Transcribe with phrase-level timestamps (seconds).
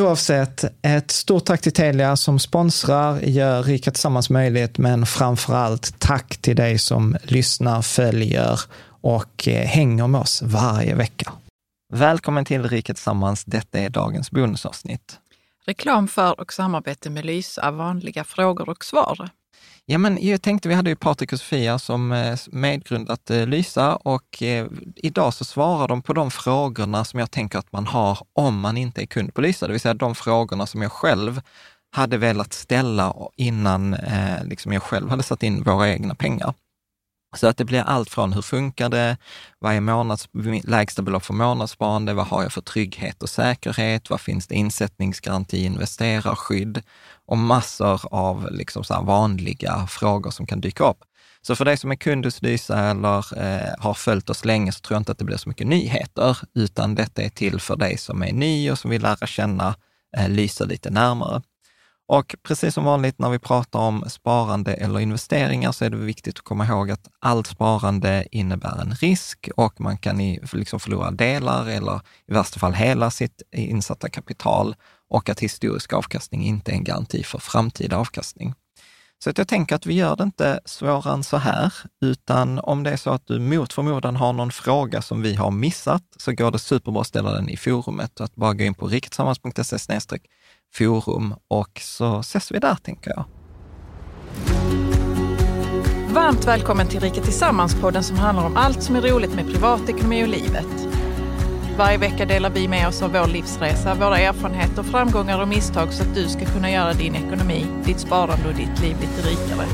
[0.00, 5.98] Oavsett, ett stort tack till Telia som sponsrar, gör Rika Tillsammans möjligt, men framför allt
[5.98, 11.32] tack till dig som lyssnar, följer och eh, hänger med oss varje vecka.
[11.92, 13.44] Välkommen till Rika Tillsammans.
[13.44, 15.18] Detta är dagens bonusavsnitt.
[15.66, 19.28] Reklam för och samarbete med Lysa, vanliga frågor och svar.
[19.86, 23.96] Ja, men jag tänkte, vi hade ju Patrik och Sofia som eh, medgrundat eh, Lysa
[23.96, 28.18] och eh, idag så svarar de på de frågorna som jag tänker att man har
[28.32, 31.40] om man inte är kund på Lysa, det vill säga de frågorna som jag själv
[31.92, 33.96] hade velat ställa innan
[34.44, 36.54] liksom jag själv hade satt in våra egna pengar.
[37.34, 39.16] Så att det blir allt från hur funkar det,
[39.58, 40.28] vad är månads,
[40.64, 45.64] lägsta belopp för månadssparande, vad har jag för trygghet och säkerhet, vad finns det insättningsgaranti,
[45.64, 46.82] investerarskydd
[47.26, 50.98] och massor av liksom så vanliga frågor som kan dyka upp.
[51.42, 54.80] Så för dig som är kund hos Lysa eller eh, har följt oss länge så
[54.80, 57.98] tror jag inte att det blir så mycket nyheter, utan detta är till för dig
[57.98, 59.74] som är ny och som vill lära känna
[60.16, 61.42] eh, Lysa lite närmare.
[62.06, 66.38] Och precis som vanligt när vi pratar om sparande eller investeringar så är det viktigt
[66.38, 70.18] att komma ihåg att allt sparande innebär en risk och man kan
[70.52, 74.76] liksom förlora delar eller i värsta fall hela sitt insatta kapital
[75.10, 78.54] och att historisk avkastning inte är en garanti för framtida avkastning.
[79.24, 82.82] Så att jag tänker att vi gör det inte svårare än så här, utan om
[82.82, 86.32] det är så att du mot förmodan har någon fråga som vi har missat, så
[86.32, 88.20] går det superbra att ställa den i forumet.
[88.20, 89.78] Att bara gå in på riketsammans.se
[90.78, 93.24] forum och så ses vi där, tänker jag.
[96.14, 100.28] Varmt välkommen till Rika Tillsammans-podden som handlar om allt som är roligt med privatekonomi och
[100.28, 100.88] livet.
[101.78, 106.02] Varje vecka delar vi med oss av vår livsresa, våra erfarenheter, framgångar och misstag så
[106.02, 109.66] att du ska kunna göra din ekonomi, ditt sparande och ditt liv lite rikare.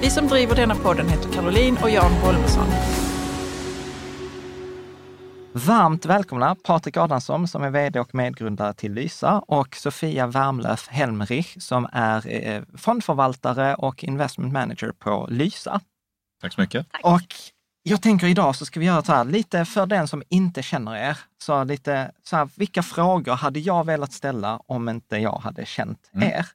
[0.00, 2.66] Vi som driver denna podden heter Caroline och Jan Holmesson.
[5.56, 11.56] Varmt välkomna Patrik Adamsson som är vd och medgrundare till Lysa och Sofia Wärmlöf Helmerich
[11.58, 15.80] som är eh, fondförvaltare och investment manager på Lysa.
[16.40, 16.86] Tack så mycket.
[17.02, 17.34] Och
[17.82, 20.96] jag tänker idag så ska vi göra så här, lite för den som inte känner
[20.96, 25.66] er, så lite så här, vilka frågor hade jag velat ställa om inte jag hade
[25.66, 26.28] känt mm.
[26.28, 26.46] er?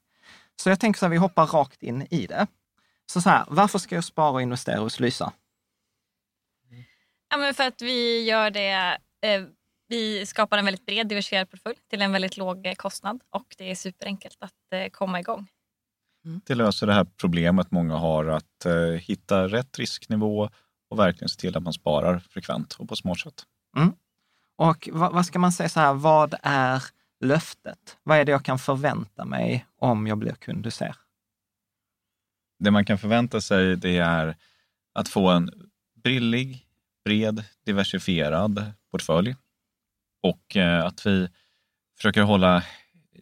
[0.55, 2.47] Så jag tänker så här, vi hoppar rakt in i det.
[3.13, 5.31] Så så här, varför ska jag spara och investera hos Lysa?
[7.31, 9.43] Ja, men för att vi gör det eh,
[9.87, 13.75] vi skapar en väldigt bred diversifierad portfölj till en väldigt låg kostnad och det är
[13.75, 15.47] superenkelt att eh, komma igång.
[16.25, 16.41] Mm.
[16.45, 20.49] Det löser det här problemet många har att eh, hitta rätt risknivå
[20.89, 23.43] och verkligen se till att man sparar frekvent och på smart sätt.
[23.77, 23.93] Mm.
[24.57, 26.83] Och vad, vad ska man säga så här, vad är
[27.19, 27.97] löftet?
[28.03, 30.95] Vad är det jag kan förvänta mig om jag blir kund hos er?
[32.59, 34.37] Det man kan förvänta sig det är
[34.93, 35.49] att få en
[36.03, 36.67] brillig,
[37.05, 39.35] bred, diversifierad portfölj
[40.23, 41.27] och eh, att vi
[41.97, 42.63] försöker hålla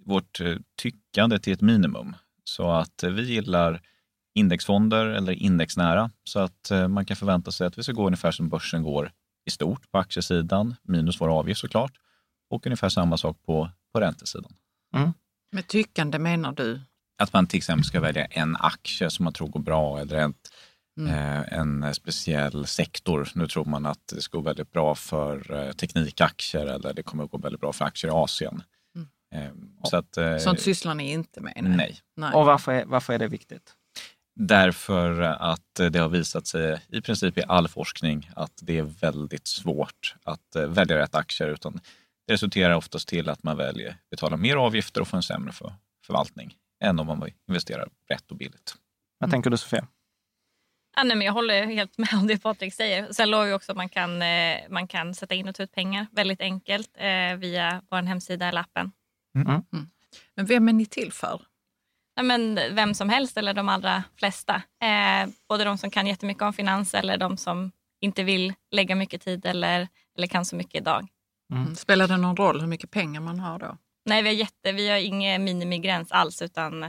[0.05, 2.15] vårt eh, tyckande till ett minimum.
[2.43, 3.81] Så att vi gillar
[4.33, 8.31] indexfonder eller indexnära så att eh, man kan förvänta sig att vi ska gå ungefär
[8.31, 9.11] som börsen går
[9.45, 11.91] i stort på aktiesidan, minus vår avgift såklart,
[12.49, 14.53] och ungefär samma sak på, på räntesidan.
[14.95, 15.13] Mm.
[15.51, 16.81] Med tyckande menar du?
[17.17, 20.53] Att man till exempel ska välja en aktie som man tror går bra eller ett,
[20.99, 21.13] mm.
[21.13, 23.29] eh, en speciell sektor.
[23.35, 27.23] Nu tror man att det ska gå väldigt bra för eh, teknikaktier eller det kommer
[27.23, 28.63] att gå väldigt bra för aktier i Asien.
[28.95, 29.45] Mm.
[29.45, 29.51] Eh,
[29.83, 31.53] så att, Sånt sysslar ni inte med?
[31.55, 31.77] Nej.
[31.77, 31.99] nej.
[32.17, 32.33] nej.
[32.33, 33.73] Och varför är, varför är det viktigt?
[34.39, 39.47] Därför att det har visat sig i princip i all forskning att det är väldigt
[39.47, 41.47] svårt att välja rätt aktier.
[41.47, 41.79] Utan
[42.27, 45.73] det resulterar oftast till att man väljer betala mer avgifter och få en sämre för
[46.05, 48.75] förvaltning än om man investerar rätt och billigt.
[49.19, 49.87] Vad tänker du Sofia?
[50.99, 53.13] Ja, nej, men jag håller helt med om det Patrik säger.
[53.13, 56.07] Sen låg också att man kan, eh, man kan sätta in och ta ut pengar
[56.11, 58.91] väldigt enkelt eh, via vår hemsida eller appen.
[59.35, 59.47] Mm.
[59.47, 59.89] Mm.
[60.35, 61.41] Men vem är ni till för?
[62.15, 64.55] Ja, men vem som helst eller de allra flesta.
[64.55, 69.21] Eh, både de som kan jättemycket om finans eller de som inte vill lägga mycket
[69.21, 69.87] tid eller,
[70.17, 71.07] eller kan så mycket idag.
[71.51, 71.63] Mm.
[71.63, 71.75] mm.
[71.75, 73.77] Spelar det någon roll hur mycket pengar man har då?
[74.05, 76.83] Nej, vi har, jätte, vi har ingen minimigräns alls utan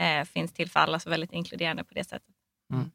[0.00, 2.34] eh, finns till för alla, så väldigt inkluderande på det sättet.
[2.72, 2.90] Mm.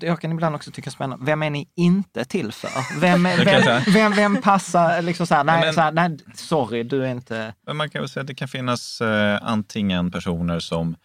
[0.00, 3.00] Jag kan ibland också tycka spännande, vem är ni inte till för?
[3.00, 7.04] Vem, vem, vem, vem, passar, liksom så här, nej, men, så här, nej, sorry, du
[7.04, 7.54] är inte...
[7.66, 10.96] Men man kan väl säga att det kan finnas eh, antingen personer som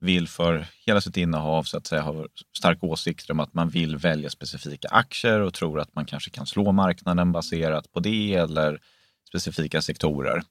[0.00, 2.26] vill för hela sitt innehav så att säga ha
[2.56, 6.46] starka åsikter om att man vill välja specifika aktier och tror att man kanske kan
[6.46, 8.80] slå marknaden baserat på det eller
[9.28, 10.42] specifika sektorer.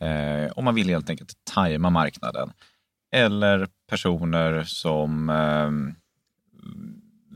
[0.00, 2.52] Eh, och man vill helt enkelt tajma marknaden.
[3.12, 5.70] Eller personer som eh,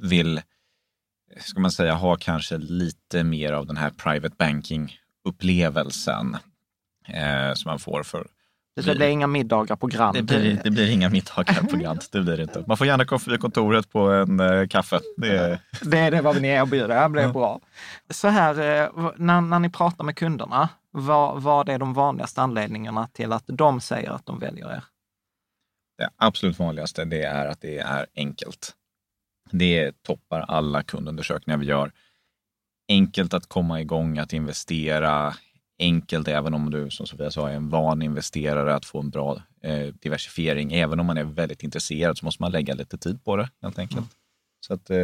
[0.03, 0.41] vill,
[1.41, 6.37] ska man säga, ha kanske lite mer av den här private banking-upplevelsen
[7.09, 8.27] eh, som man får för
[8.85, 10.17] det blir inga middagar på Grand.
[10.17, 12.05] Det blir, det blir inga middagar på Grand.
[12.13, 12.65] Det blir det inte.
[12.67, 15.01] Man får gärna komma förbi kontoret på en eh, kaffe.
[15.17, 15.61] Det är...
[15.83, 17.03] det är det vad ni erbjuder.
[17.03, 17.33] Det blir ja.
[17.33, 17.61] bra.
[18.11, 23.09] Så här, eh, när, när ni pratar med kunderna, vad, vad är de vanligaste anledningarna
[23.13, 24.85] till att de säger att de väljer er?
[25.99, 28.75] Det absolut vanligaste det är att det är enkelt.
[29.51, 31.93] Det toppar alla kundundersökningar vi gör.
[32.89, 35.35] Enkelt att komma igång, att investera.
[35.79, 39.43] Enkelt även om du, som Sofia sa, är en van investerare att få en bra
[39.63, 40.73] eh, diversifiering.
[40.73, 43.79] Även om man är väldigt intresserad så måste man lägga lite tid på det helt
[43.79, 43.99] enkelt.
[43.99, 44.09] Mm.
[44.61, 44.97] Så att, eh,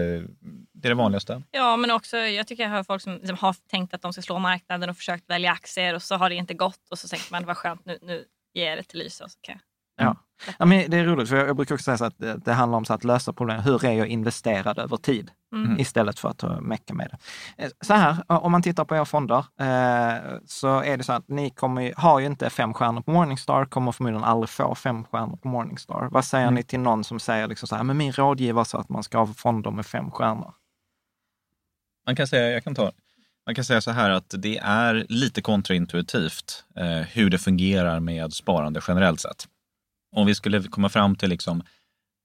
[0.73, 1.43] det är det vanligaste.
[1.51, 4.23] Ja, men också jag tycker jag hör folk som, som, har tänkt att de ska
[4.23, 7.33] slå marknaden och försökt välja aktier och så har det inte gått och så tänker
[7.33, 8.25] man vad skönt nu, nu
[8.55, 9.61] ger jag det till Lysa och så kan jag
[9.97, 10.17] Ja.
[10.59, 12.79] Ja, men det är roligt, för jag brukar också säga så att det, det handlar
[12.79, 13.61] om så att lösa problem.
[13.61, 15.31] Hur är jag investerad över tid?
[15.53, 15.81] Mm.
[15.81, 17.65] Istället för att mecka med det.
[17.65, 21.29] Eh, så här, om man tittar på era fonder eh, så är det så att
[21.29, 25.37] ni kommer, har ju inte fem stjärnor på Morningstar, kommer förmodligen aldrig få fem stjärnor
[25.37, 26.09] på Morningstar.
[26.11, 26.55] Vad säger mm.
[26.55, 29.19] ni till någon som säger liksom så här, men min rådgivare sa att man ska
[29.19, 30.55] ha fonder med fem stjärnor?
[32.07, 32.93] Man kan säga, jag kan ta
[33.47, 38.33] man kan säga så här att det är lite kontraintuitivt eh, hur det fungerar med
[38.33, 39.49] sparande generellt sett
[40.15, 41.63] om vi skulle komma fram till liksom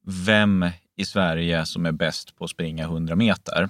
[0.06, 3.70] vem i Sverige som är bäst på att springa 100 meter,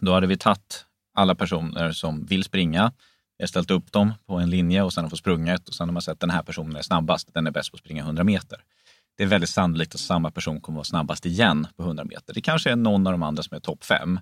[0.00, 0.84] då hade vi tagit
[1.14, 2.92] alla personer som vill springa,
[3.38, 5.88] vi har ställt upp dem på en linje och sen har fått sprungit och sen
[5.88, 8.02] har man sett att den här personen är snabbast, den är bäst på att springa
[8.02, 8.64] 100 meter.
[9.16, 12.34] Det är väldigt sannolikt att samma person kommer att vara snabbast igen på 100 meter.
[12.34, 14.20] Det kanske är någon av de andra som är topp fem,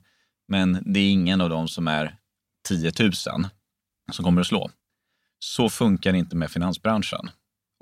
[0.49, 2.17] men det är ingen av dem som är
[2.69, 3.12] 10 000
[4.12, 4.71] som kommer att slå.
[5.39, 7.31] Så funkar det inte med finansbranschen.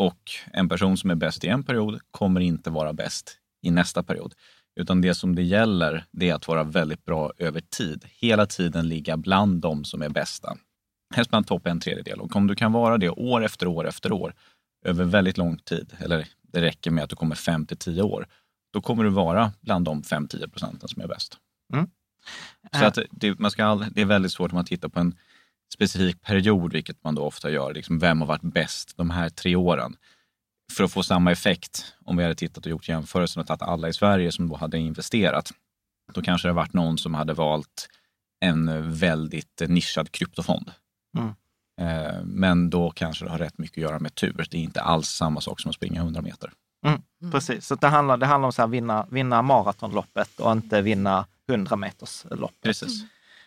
[0.00, 4.02] Och en person som är bäst i en period kommer inte vara bäst i nästa
[4.02, 4.34] period.
[4.80, 8.04] Utan det som det gäller, det är att vara väldigt bra över tid.
[8.08, 10.56] Hela tiden ligga bland de som är bästa.
[11.14, 12.20] Helst bland topp en tredjedel.
[12.20, 14.34] Och om du kan vara det år efter år efter år,
[14.84, 18.26] över väldigt lång tid, eller det räcker med att du kommer fem till tio år,
[18.72, 21.36] då kommer du vara bland de 5-10 procenten som är bäst.
[21.72, 21.90] Mm.
[22.72, 25.14] Så att det, man ska all, det är väldigt svårt om man tittar på en
[25.74, 27.74] specifik period, vilket man då ofta gör.
[27.74, 29.96] Liksom vem har varit bäst de här tre åren?
[30.72, 33.88] För att få samma effekt, om vi hade tittat och gjort jämförelsen och tagit alla
[33.88, 35.52] i Sverige som då hade investerat,
[36.12, 37.88] då kanske det varit någon som hade valt
[38.40, 40.72] en väldigt nischad kryptofond.
[41.18, 41.34] Mm.
[41.80, 44.46] Eh, men då kanske det har rätt mycket att göra med tur.
[44.50, 46.52] Det är inte alls samma sak som att springa 100 meter.
[46.86, 47.32] Mm, mm.
[47.32, 51.76] precis, så det handlar, det handlar om att vinna, vinna maratonloppet och inte vinna 100
[51.76, 52.62] meters loppet.
[52.62, 53.02] Precis.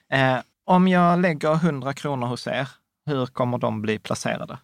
[0.10, 2.70] Eh, om jag lägger 100 kronor hos er
[3.05, 4.58] Hur kommer de bli placerade?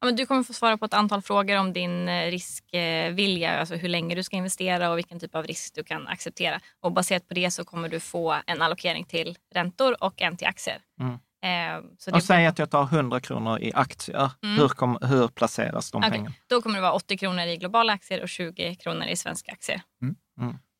[0.00, 3.74] Ja, men du kommer få svara på ett antal frågor om din eh, riskvilja, alltså
[3.74, 6.60] hur länge du ska investera och vilken typ av risk du kan acceptera.
[6.80, 10.46] Och baserat på det så kommer du få en allokering till räntor och en till
[10.46, 10.78] aktier.
[11.00, 11.12] Mm.
[11.44, 14.30] Eh, så Och säg att jag tar 100 kronor i aktier.
[14.42, 14.58] Mm.
[14.58, 16.34] Hur, kom, hur placeras de Okej, pengarna?
[16.46, 19.82] Då kommer det vara 80 kronor i globala aktier och 20 kronor i svenska aktier.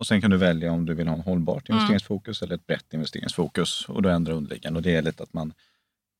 [0.04, 1.76] Och sen kan du välja om du vill ha en hållbart Mm.
[1.78, 3.88] investeringsfokus eller ett brett investeringsfokus.
[3.88, 4.78] Och då ändrar underliggande.
[4.78, 5.52] Och det är lite att man,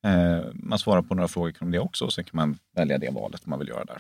[0.06, 2.04] eh, man svarar på några frågor kring det också.
[2.04, 3.98] Och sen kan man välja det valet man vill göra där.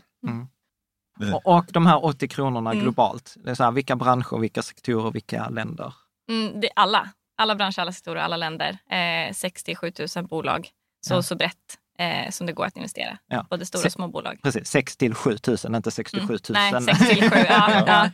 [1.18, 2.82] Det- Och, och de här 80 kronorna Mm.
[2.82, 5.94] globalt, det är så här, vilka branscher, vilka sektorer, vilka länder?
[6.30, 7.08] Mm, det är alla.
[7.36, 8.78] Alla branscher, alla sektorer, alla länder.
[8.90, 10.68] Eh, 67 000 bolag.
[11.06, 11.22] Så, Ja.
[11.22, 13.18] så brett eh, som det går att investera.
[13.26, 13.46] Ja.
[13.50, 14.38] Både stora Se- och små bolag.
[14.42, 16.38] Precis, 6 till 7 000, inte 67 000.
[16.50, 17.36] Nej, 6 till 7.
[17.48, 18.10] Ja, ja.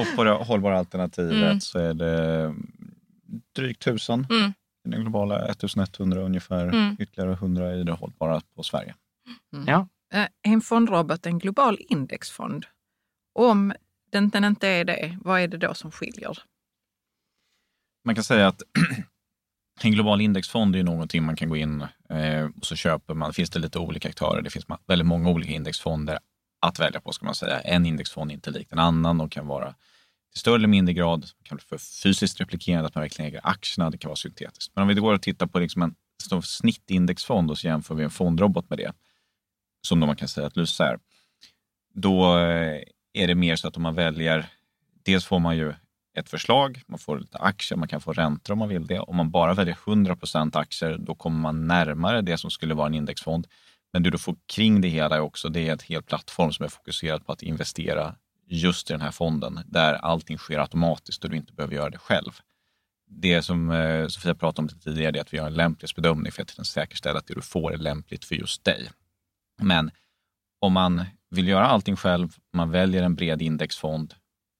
[0.00, 1.60] Och på det hållbara alternativet Mm.
[1.60, 2.54] så är det
[3.56, 4.52] drygt 1000 Mm.
[4.86, 6.96] i den globala, 1100 ungefär, Mm.
[7.00, 8.94] ytterligare 100 i det hållbara på Sverige.
[9.66, 9.88] Ja.
[10.14, 12.66] Eh, Är en fondrobot en global indexfond?
[13.34, 13.72] Om
[14.12, 16.38] den, den inte är det, vad är det då som skiljer?
[18.04, 18.62] Man kan säga att
[19.84, 23.32] en global indexfond är ju någonting man kan gå in eh, och så köper man,
[23.32, 26.18] finns det lite olika aktörer, det finns väldigt många olika indexfonder
[26.60, 27.60] att välja på ska man säga.
[27.60, 29.74] En indexfond är inte lik en annan och kan vara
[30.32, 33.90] till större eller mindre grad kan vara för fysiskt replikerande, att man verkligen äger aktierna,
[33.90, 34.72] det kan vara syntetiskt.
[34.74, 35.94] Men om vi går och tittar på liksom en
[36.42, 38.92] snittindexfond och så jämför vi en fondrobot med det,
[39.86, 40.98] som då man kan säga att Lysa är,
[41.94, 44.46] då eh, är det mer så att om man väljer,
[45.02, 45.74] dels får man ju
[46.14, 48.98] ett förslag, man får lite aktier, man kan få räntor om man vill det.
[48.98, 52.94] Om man bara väljer 100% aktier, då kommer man närmare det som skulle vara en
[52.94, 53.46] indexfond.
[53.92, 56.64] Men det du får kring det hela är också, det är ett helt plattform som
[56.64, 58.14] är fokuserad på att investera
[58.46, 61.98] just i den här fonden, där allting sker automatiskt och du inte behöver göra det
[61.98, 62.32] själv.
[63.06, 66.42] Det som eh, Sofia pratade om lite tidigare, är att vi gör en lämplighetsbedömning för
[66.42, 68.90] att säkerställa att det du får är lämpligt för just dig.
[69.62, 69.90] Men
[70.60, 74.14] om man vill göra allting själv, man väljer en bred indexfond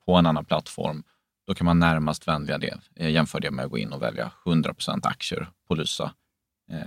[0.06, 1.02] på en annan plattform,
[1.46, 4.30] då kan man närmast välja det, eh, jämföra det med att gå in och välja
[4.44, 6.12] 100 aktier på Lysa.
[6.72, 6.78] Eh,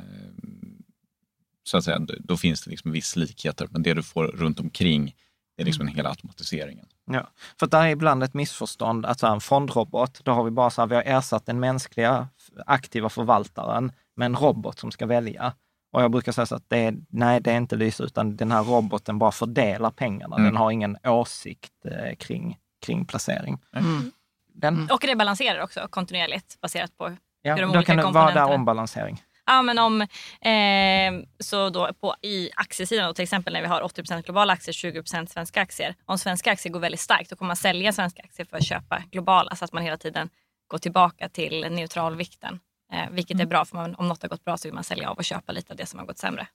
[1.68, 4.60] Så att säga, då- då finns det liksom viss likheter, men det du får runt
[4.60, 5.16] omkring
[5.58, 6.86] det är liksom en hela automatiseringen.
[7.12, 7.28] Ja,
[7.60, 10.70] för det är ibland ett missförstånd att så här, en fondrobot, då har vi bara
[10.70, 12.28] så här, vi har ersatt den mänskliga
[12.66, 15.54] aktiva förvaltaren med en robot som ska välja.
[15.92, 18.52] Och jag brukar säga så att det är, nej, det är inte Lysa, utan den
[18.52, 20.36] här roboten bara fördelar pengarna.
[20.36, 20.46] Mm.
[20.48, 23.58] Den har ingen åsikt eh, kring, kring placering.
[23.76, 24.12] Mm.
[24.56, 28.04] Den, Och det balanserar också kontinuerligt baserat på ja, hur de då olika kan det
[28.12, 29.24] vara där komponenterna- ombalansering.
[29.46, 30.02] Ja, men om,
[30.42, 34.74] eh, så då på, i aktiesidan, då, till exempel när vi har 80 globala aktier,
[34.74, 35.96] 20% svenska aktier.
[36.06, 39.04] Om svenska aktier går väldigt starkt, då kommer man sälja svenska aktier för att köpa
[39.12, 39.56] globala.
[39.56, 40.30] Så att man hela tiden
[40.68, 42.60] går tillbaka till neutralvikten.
[42.94, 45.10] Eh, vilket är bra, för man, om något har gått bra så vill man sälja
[45.10, 46.48] av och köpa lite av det som har gått sämre.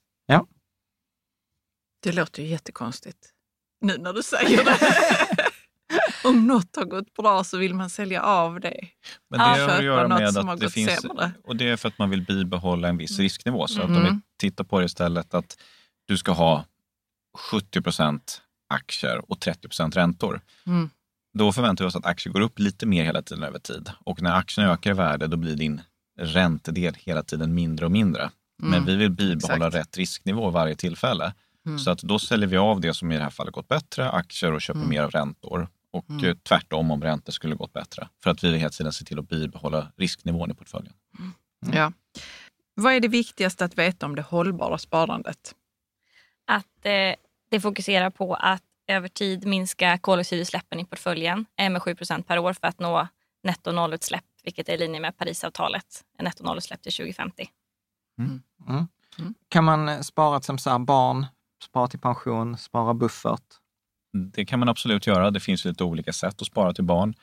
[2.03, 3.31] Det låter ju jättekonstigt
[3.81, 4.79] nu när du säger det.
[6.25, 8.89] Om något har gått bra så vill man sälja av det.
[9.31, 11.33] Men det har att göra med att det finns, sämre.
[11.45, 13.67] och det är för att man vill bibehålla en viss risknivå.
[13.67, 14.23] Så att om vi Mm.
[14.41, 15.59] tittar på det istället att
[16.07, 16.65] du ska ha
[17.39, 20.41] 70% aktier och 30 räntor.
[20.67, 20.91] Mm.
[21.39, 23.91] Då förväntar vi oss att aktier går upp lite mer hela tiden över tid.
[24.05, 25.81] Och när aktierna ökar i värde, då blir din
[26.21, 28.31] räntedel hela tiden mindre och mindre.
[28.63, 28.85] Men Mm.
[28.85, 29.75] vi vill bibehålla Exakt.
[29.87, 31.33] rätt risknivå varje tillfälle.
[31.67, 31.79] Mm.
[31.79, 34.53] Så att då säljer vi av det som i det här fallet gått bättre, aktier
[34.53, 34.91] och köper Mm.
[34.91, 35.69] mer av räntor.
[35.93, 36.25] Och Mm.
[36.25, 38.09] eh, tvärtom om räntor skulle gått bättre.
[38.23, 40.95] För att vi vill hela tiden se till att bibehålla risknivån i portföljen.
[41.73, 41.93] Ja.
[42.75, 45.55] Vad är det viktigaste att veta om det hållbara sparandet?
[46.47, 47.15] Att eh,
[47.51, 52.53] det fokuserar på att över tid minska koldioxidutsläppen i portföljen eh, med 7% per år
[52.53, 53.09] för att nå
[53.43, 56.05] netto nollutsläpp, vilket är i linje med Parisavtalet.
[56.19, 57.49] En netto nollutsläpp till 2050.
[58.19, 58.43] Mm.
[58.69, 59.35] Mm.
[59.49, 61.27] Kan man spara som så här, barn,
[61.63, 63.60] spara till pension, spara buffert?
[64.13, 65.31] Det kan man absolut göra.
[65.31, 67.15] Det finns lite olika sätt att spara till barn.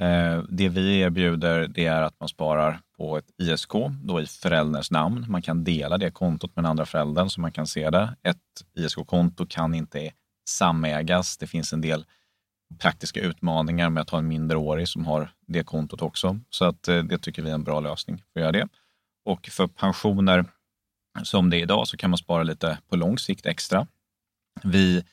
[0.00, 3.72] Eh, det vi erbjuder det är att man sparar på ett ISK,
[4.02, 5.26] då i förälderns namn.
[5.28, 8.16] Man kan dela det kontot med den andra föräldern så man kan se det.
[8.22, 8.36] Ett
[8.74, 10.10] ISK-konto kan inte
[10.48, 11.38] samägas.
[11.38, 12.04] Det finns en del
[12.78, 16.40] praktiska utmaningar med att ha en mindreårig som har det kontot också.
[16.50, 18.68] Så att eh, det tycker vi är en bra lösning för att göra det.
[19.24, 20.44] Och för pensioner
[21.22, 23.86] som det är idag så kan man spara lite på lång sikt extra.
[24.62, 25.04] Vi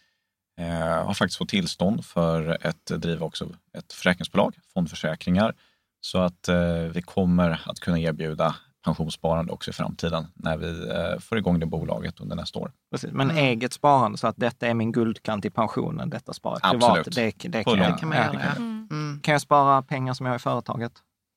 [0.58, 5.56] eh, har faktiskt fått tillstånd för att driva också ett försäkringsbolag, fondförsäkringar.
[6.02, 6.58] Så att eh,
[6.94, 11.66] vi kommer att kunna erbjuda pensionssparande också i framtiden när vi eh, får igång det
[11.66, 12.72] bolaget under nästa år.
[12.92, 13.12] Precis.
[13.12, 13.44] Men Mm.
[13.44, 17.16] eget sparande, så att detta är min guldkant i pensionen, detta sparar jag Absolut.
[17.16, 17.42] privat.
[17.42, 18.56] Det, det, kan, jag, kan man göra, ja.
[18.56, 18.88] Mm.
[18.92, 19.20] Mm.
[19.24, 20.92] kan jag spara pengar som jag har i företaget?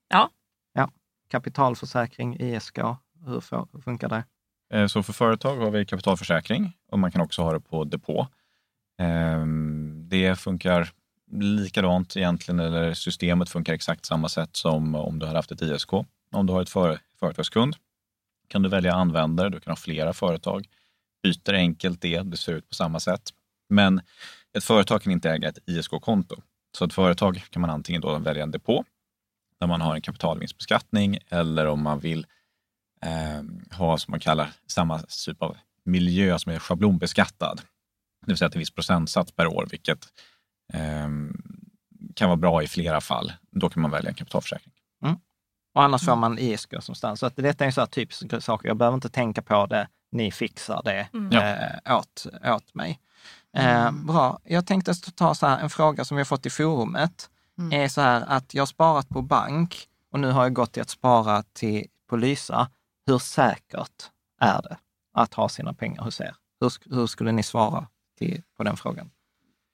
[0.09, 0.29] Ja.
[0.73, 0.89] ja.
[1.29, 2.77] Kapitalförsäkring, ISK,
[3.25, 4.23] hur funkar det?
[4.73, 8.27] Eh, så för företag har vi kapitalförsäkring och man kan också ha det på depå.
[9.01, 10.89] Ehm, det funkar
[11.31, 15.93] likadant egentligen, eller systemet funkar exakt samma sätt som om du hade haft ett ISK.
[16.31, 17.75] Om du har ett företagskund
[18.47, 20.67] kan du välja användare, du kan ha flera företag.
[21.23, 23.29] Byter enkelt det, det ser ut på samma sätt.
[23.69, 24.01] Men
[24.57, 26.35] ett företag kan inte äga ett ISK-konto.
[26.77, 28.85] Så ett företag kan man antingen då välja en depå
[29.59, 32.25] där man har en kapitalvinstbeskattning eller om man vill
[33.01, 37.61] eh, ha som man kallar samma typ av miljö som är schablonbeskattad.
[38.21, 40.07] Det vill säga till viss procentsats per år, vilket
[40.73, 41.09] eh,
[42.15, 43.33] kan vara bra i flera fall.
[43.51, 44.73] Då kan man välja en kapitalförsäkring.
[45.03, 45.15] Mm.
[45.73, 47.19] Och annars får man ISK som standard.
[47.19, 48.61] Så att detta är en sån här typisk sak.
[48.63, 49.87] Jag behöver inte tänka på det.
[50.11, 51.31] Ni fixar det mm.
[51.33, 52.99] eh, åt, åt mig.
[53.57, 54.39] Eh, bra.
[54.43, 57.29] Jag tänkte ta så här, en fråga som vi har fått i forumet.
[57.57, 57.81] Mm.
[57.81, 60.81] är så här att jag har sparat på bank och nu har jag gått till
[60.81, 62.69] att spara till, på Lysa.
[63.05, 64.09] Hur säkert
[64.39, 64.77] är det
[65.13, 66.35] att ha sina pengar hos er?
[66.59, 67.87] Hur, hur skulle ni svara
[68.21, 69.11] till, på den frågan?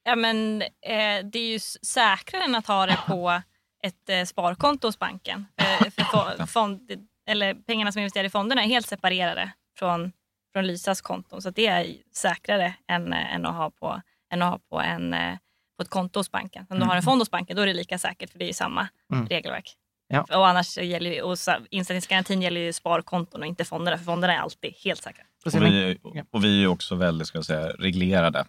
[0.04, 3.42] Ja, men, eh, det är ju säkrare än att ha det på
[3.84, 5.46] ett eh, sparkonto hos banken.
[5.58, 6.92] Eh, för fond,
[7.28, 10.12] eller pengarna som investerar i fonderna är helt separerade från,
[10.54, 11.42] från Lysas konton.
[11.42, 14.02] Så det är säkrare än, eh, än, att ha på,
[14.34, 15.38] än att ha på, en, eh,
[15.78, 16.66] på ett konto hos banken.
[16.70, 17.04] Om du har en mm.
[17.04, 19.28] fond hos banken då är det lika säkert för det är ju samma mm.
[19.28, 19.76] regelverk.
[20.08, 20.22] Ja.
[20.22, 21.38] Och annars gäller ju, och
[21.70, 25.24] insättningsgarantin gäller ju sparkonton och inte fonderna, för fonderna är alltid helt säkra.
[25.56, 25.98] Och vi,
[26.32, 28.46] och vi är också väldigt ska säga, reglerade.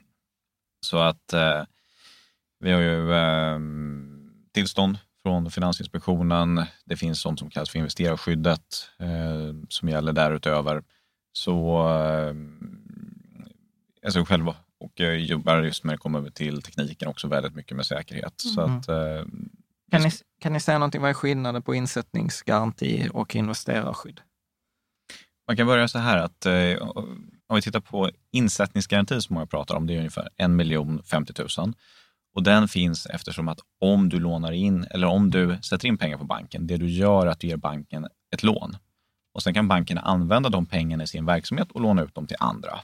[0.86, 1.62] Så att eh,
[2.60, 3.58] vi har ju eh,
[4.54, 6.64] tillstånd från Finansinspektionen.
[6.84, 10.82] Det finns sånt som kallas för investerarskyddet eh, som gäller därutöver.
[11.32, 12.34] Så eh,
[14.04, 14.48] alltså själv
[14.80, 18.42] och jag jobbar just när det kommer till tekniken också väldigt mycket med säkerhet.
[18.44, 18.54] Mm.
[18.54, 19.26] Så att, eh,
[19.90, 24.20] kan, ni, kan ni säga någonting, vad är skillnaden på insättningsgaranti och investerarskydd?
[25.48, 26.88] Man kan börja så här att eh,
[27.46, 31.72] om vi tittar på insättningsgarantin som många pratar om, det är ungefär 1 50 000.
[32.34, 36.18] Och den finns eftersom att om du lånar in eller om du sätter in pengar
[36.18, 38.76] på banken, det du gör är att du ger banken ett lån.
[39.34, 42.36] Och sen kan banken använda de pengarna i sin verksamhet och låna ut dem till
[42.40, 42.80] andra.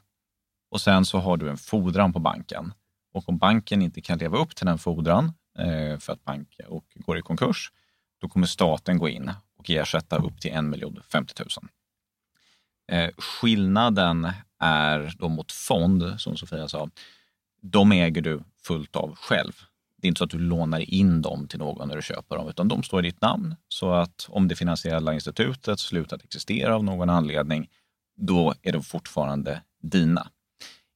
[0.71, 2.73] Och sen så har du en fordran på banken.
[3.15, 7.19] Och om banken inte kan leva upp till den fordran eh, för att banken går
[7.19, 7.73] i konkurs,
[8.21, 11.49] då kommer staten gå in och ersätta upp till 1 50 000.
[12.93, 16.89] Eh, skillnaden är då mot fond, som Sofia sa,
[17.63, 19.53] de äger du fullt av själv.
[20.03, 22.49] Det är inte så att du lånar in dem till någon när du köper dem,
[22.49, 23.55] utan de står i ditt namn.
[23.69, 27.69] Så att om det finansiella institutet slutat existera av någon anledning,
[28.17, 30.29] då är de fortfarande dina.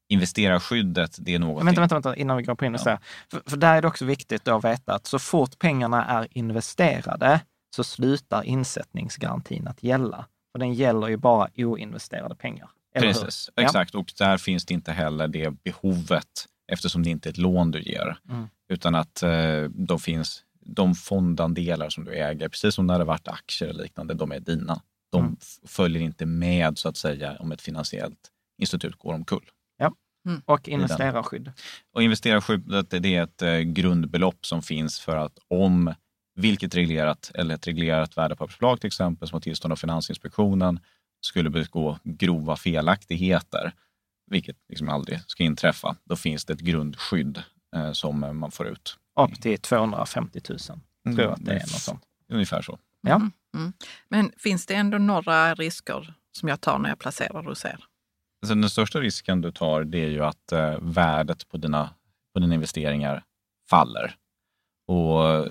[0.08, 1.64] Investerarskyddet, det är något...
[1.64, 2.94] Vänta, vänta, vänta, innan vi går på investera.
[2.94, 3.00] Ja.
[3.30, 7.40] För, för där är det också viktigt att veta att så fort pengarna är investerade
[7.76, 10.26] så slutar insättningsgarantin att gälla.
[10.52, 12.70] För den gäller ju bara oinvesterade pengar.
[12.94, 13.64] Precis, hur?
[13.64, 13.94] exakt.
[13.94, 14.00] Ja.
[14.00, 17.82] Och där finns det inte heller det behovet eftersom det inte är ett lån du
[17.82, 18.18] ger.
[18.30, 18.48] Mm.
[18.68, 23.28] Utan att eh, de finns de fondandelar som du äger, precis som när det varit
[23.28, 24.82] aktier och liknande, de är dina.
[25.12, 25.36] De mm.
[25.66, 29.50] följer inte med så att säga om ett finansiellt institut går omkull.
[29.78, 29.94] Ja.
[30.26, 30.42] Mm.
[30.44, 31.52] Och investerarskydd.
[31.94, 35.94] Och investerarskyddet det är ett eh, grundbelopp som finns för att om
[36.38, 40.80] vilket reglerat eller ett reglerat värdepappersbolag till exempel som har tillstånd av Finansinspektionen
[41.20, 43.72] skulle begå grova felaktigheter,
[44.30, 47.42] vilket liksom aldrig ska inträffa, då finns det ett grundskydd
[47.76, 48.98] eh, som man får ut.
[49.20, 51.60] Upp till 250 000, tror jag att det är.
[51.60, 52.02] Något sånt.
[52.32, 52.78] Ungefär så.
[53.00, 53.14] Ja.
[53.14, 53.72] Mm, mm.
[54.08, 57.84] Men finns det ändå några risker som jag tar när jag placerar hos er?
[58.42, 61.90] Alltså den största risken du tar det är ju att eh, värdet på dina,
[62.34, 63.24] på dina investeringar
[63.70, 64.14] faller.
[64.88, 65.46] Och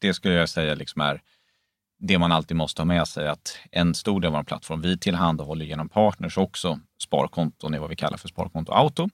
[0.00, 1.22] det skulle jag säga liksom är
[1.98, 4.98] det man alltid måste ha med sig att en stor del av vår plattform, vi
[4.98, 9.08] tillhandahåller genom partners också sparkonton i vad vi kallar för Sparkonto Auto.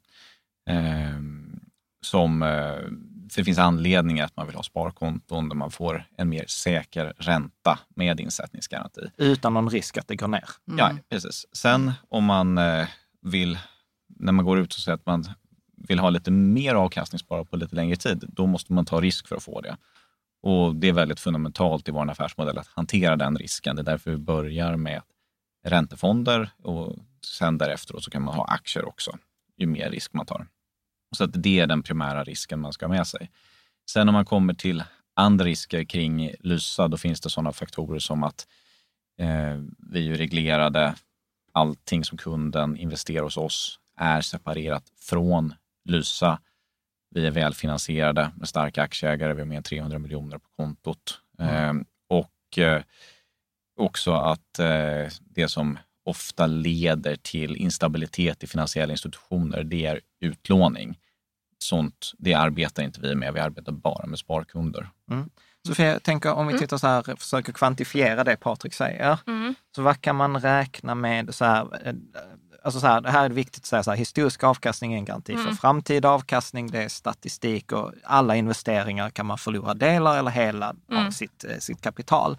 [0.70, 1.18] Eh,
[2.04, 2.90] som, eh,
[3.36, 7.78] det finns anledningar att man vill ha sparkonton där man får en mer säker ränta
[7.96, 9.00] med insättningsgaranti.
[9.16, 10.48] Utan någon risk att det går ner.
[10.68, 10.78] Mm.
[10.78, 11.46] Ja, precis.
[11.52, 12.86] Sen om man eh,
[13.22, 13.58] vill,
[14.08, 15.24] när man går ut och säger att man
[15.76, 19.36] vill ha lite mer avkastningsbara på lite längre tid, då måste man ta risk för
[19.36, 19.76] att få det.
[20.44, 23.76] Och Det är väldigt fundamentalt i vår affärsmodell att hantera den risken.
[23.76, 25.02] Det är därför vi börjar med
[25.66, 29.18] räntefonder och sen därefter så kan man ha aktier också,
[29.56, 30.46] ju mer risk man tar.
[31.16, 33.30] Så att det är den primära risken man ska ha med sig.
[33.90, 38.22] Sen om man kommer till andra risker kring Lysa, då finns det sådana faktorer som
[38.22, 38.46] att
[39.18, 40.94] eh, vi reglerade.
[41.52, 45.54] Allting som kunden investerar hos oss är separerat från
[45.84, 46.38] Lysa.
[47.14, 49.34] Vi är välfinansierade med starka aktieägare.
[49.34, 51.20] Vi har mer än 300 miljoner på kontot.
[51.38, 51.78] Mm.
[51.78, 52.82] Eh, och eh,
[53.76, 60.98] också att eh, det som ofta leder till instabilitet i finansiella institutioner, det är utlåning.
[61.58, 64.88] Sånt, det arbetar inte vi med, vi arbetar bara med sparkunder.
[65.10, 65.30] Mm.
[65.66, 69.18] Sofia, jag tänker om vi tittar så här, försöker kvantifiera det Patrik säger.
[69.26, 69.54] Mm.
[69.76, 71.34] Så vad kan man räkna med?
[71.34, 71.94] Så här, eh,
[72.64, 75.04] alltså så här, det här är viktigt att säga, så här, historisk avkastning är en
[75.04, 75.56] garanti för Mm.
[75.56, 76.70] framtida avkastning.
[76.70, 81.12] Det är statistik och alla investeringar kan man förlora delar eller hela av Mm.
[81.12, 82.36] sitt, eh, sitt kapital.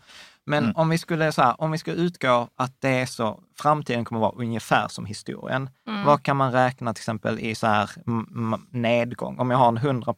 [0.47, 0.75] Men Mm.
[0.75, 4.21] om vi skulle så här, om vi skulle utgå att det är så, framtiden kommer
[4.21, 5.69] vara ungefär som historien.
[5.88, 6.03] Mm.
[6.05, 9.39] Vad kan man räkna till exempel i så här m- m- nedgång?
[9.39, 10.13] Om jag har en 100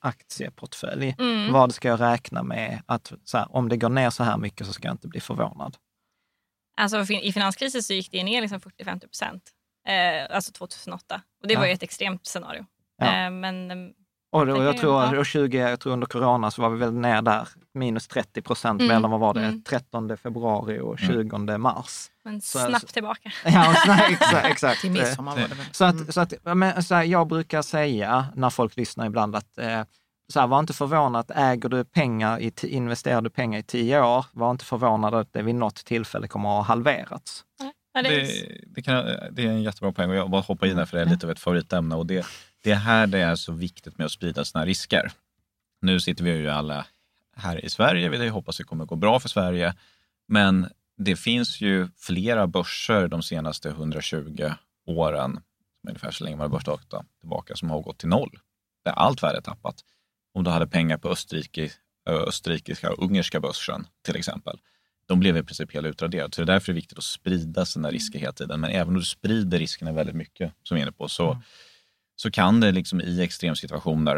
[0.00, 1.52] aktieportfölj, Mm.
[1.52, 4.66] vad ska jag räkna med att så här, om det går ner så här mycket
[4.66, 5.76] så ska jag inte bli förvånad?
[6.78, 9.42] Alltså, I finanskrisen så gick det ner liksom 40-50 procent.
[9.88, 11.20] Eh, alltså 2008.
[11.42, 11.60] Och det Ja.
[11.60, 12.66] var ju ett extremt scenario.
[12.98, 13.06] Ja.
[13.06, 13.90] Eh, men ehm,
[14.32, 15.18] Och då, jag, tror, ja.
[15.20, 18.80] år 20, jag tror under corona så var vi väl ner där, minus 30 procent
[18.80, 19.62] Mm, mellan, vad var det, mm.
[19.62, 22.10] 13 februari och 20 mars.
[22.24, 23.32] men Så- snabbt tillbaka.
[23.44, 24.46] Ja, så, nej, exakt.
[24.46, 24.80] exakt.
[24.80, 25.66] Till midsommar var det väl.
[25.72, 29.58] Så, att, så, att, men, så här, jag brukar säga när folk lyssnar ibland att
[29.58, 29.82] eh,
[30.32, 34.26] så här, var inte förvånad, äger du pengar, i, investerar du pengar i tio år,
[34.32, 37.44] var inte förvånad att det vid något tillfälle kommer att ha halverats.
[37.94, 40.84] Det är, Det, kan, det är en jättebra poäng och jag bara hoppar in där
[40.84, 41.94] för det är lite av ett favoritämne.
[41.94, 42.26] Och det,
[42.64, 45.12] det är här det är så viktigt med att sprida sina risker.
[45.80, 46.86] Nu sitter vi ju alla
[47.36, 49.74] här i Sverige, vi hoppas det kommer gå bra för Sverige.
[50.28, 54.50] Men det finns ju flera börser de senaste 120
[54.86, 55.40] åren,
[55.88, 58.38] ungefär så länge man har börsdata tillbaka, som har gått till noll.
[58.84, 59.84] Där allt värde är tappat.
[60.34, 61.70] Om du hade pengar på Österrike,
[62.08, 64.58] österrikiska och ungerska börsen till exempel.
[65.06, 66.34] De blev i princip helt utraderade.
[66.34, 68.60] Så det är därför det är viktigt att sprida sina risker hela tiden.
[68.60, 71.42] Men även om du sprider riskerna väldigt mycket, som vi är inne på, så,
[72.16, 74.16] så kan det liksom i extremsituationer,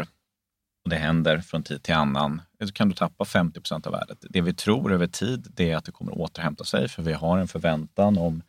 [0.83, 4.25] och det händer från tid till annan, så kan du tappa 50 procent av värdet.
[4.29, 7.37] Det vi tror över tid, det är att det kommer återhämta sig, för vi har
[7.37, 8.43] en förväntan om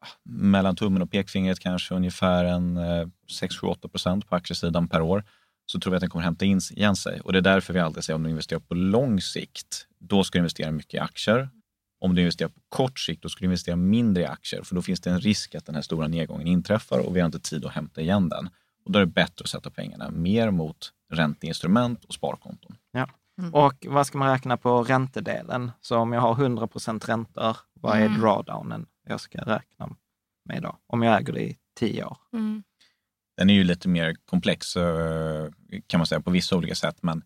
[0.00, 3.06] ah, mellan tummen och pekfingret kanske ungefär en eh,
[3.42, 5.24] 6-8 procent på aktiesidan per år
[5.70, 7.20] så tror vi att den kommer hämta in igen sig.
[7.20, 10.38] Och det är därför vi alltid säger om du investerar på lång sikt, då ska
[10.38, 11.48] du investera mycket i aktier.
[12.00, 14.82] Om du investerar på kort sikt, då ska du investera mindre i aktier, för då
[14.82, 17.64] finns det en risk att den här stora nedgången inträffar och vi har inte tid
[17.64, 18.48] att hämta igen den.
[18.84, 22.76] Och då är det bättre att sätta pengarna mer mot ränteinstrument och sparkonton.
[22.92, 23.08] Ja.
[23.52, 25.70] Och vad ska man räkna på räntedelen?
[25.80, 28.20] Så om jag har 100% räntor, vad är Mm.
[28.20, 29.96] drawdownen jag ska räkna
[30.44, 30.76] med då?
[30.86, 32.16] Om jag äger det i tio år.
[32.32, 32.62] mm.
[33.40, 35.48] Den är ju lite mer komplex eh,
[35.86, 37.22] kan man säga på vissa olika sätt, men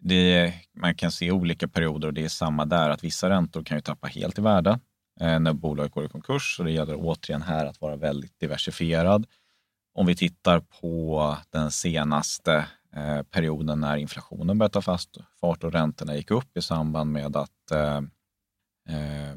[0.00, 3.76] det, man kan se olika perioder och det är samma där, att vissa räntor kan
[3.76, 4.78] ju tappa helt i värde
[5.20, 6.56] eh, när bolaget går i konkurs.
[6.58, 9.26] Och det gäller återigen här att vara väldigt diversifierad.
[9.94, 15.72] Om vi tittar på den senaste eh, perioden när inflationen började ta fast fart och
[15.72, 18.00] räntorna gick upp i samband med att eh,
[18.88, 19.36] eh,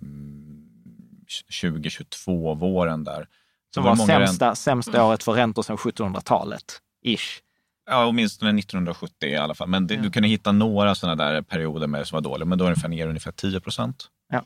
[1.62, 3.28] 2022, våren där
[3.76, 6.82] så Som var sämsta, sämsta året för räntor sedan 1700-talet.
[7.06, 7.40] Ish.
[7.86, 9.68] Ja, åtminstone 1970 i alla fall.
[9.70, 10.02] Men det, Ja.
[10.02, 12.72] du kunde hitta några sådana där perioder med som var dåliga, men då är det
[12.72, 14.08] ungefär ner ungefär 10 procent.
[14.30, 14.46] Ja.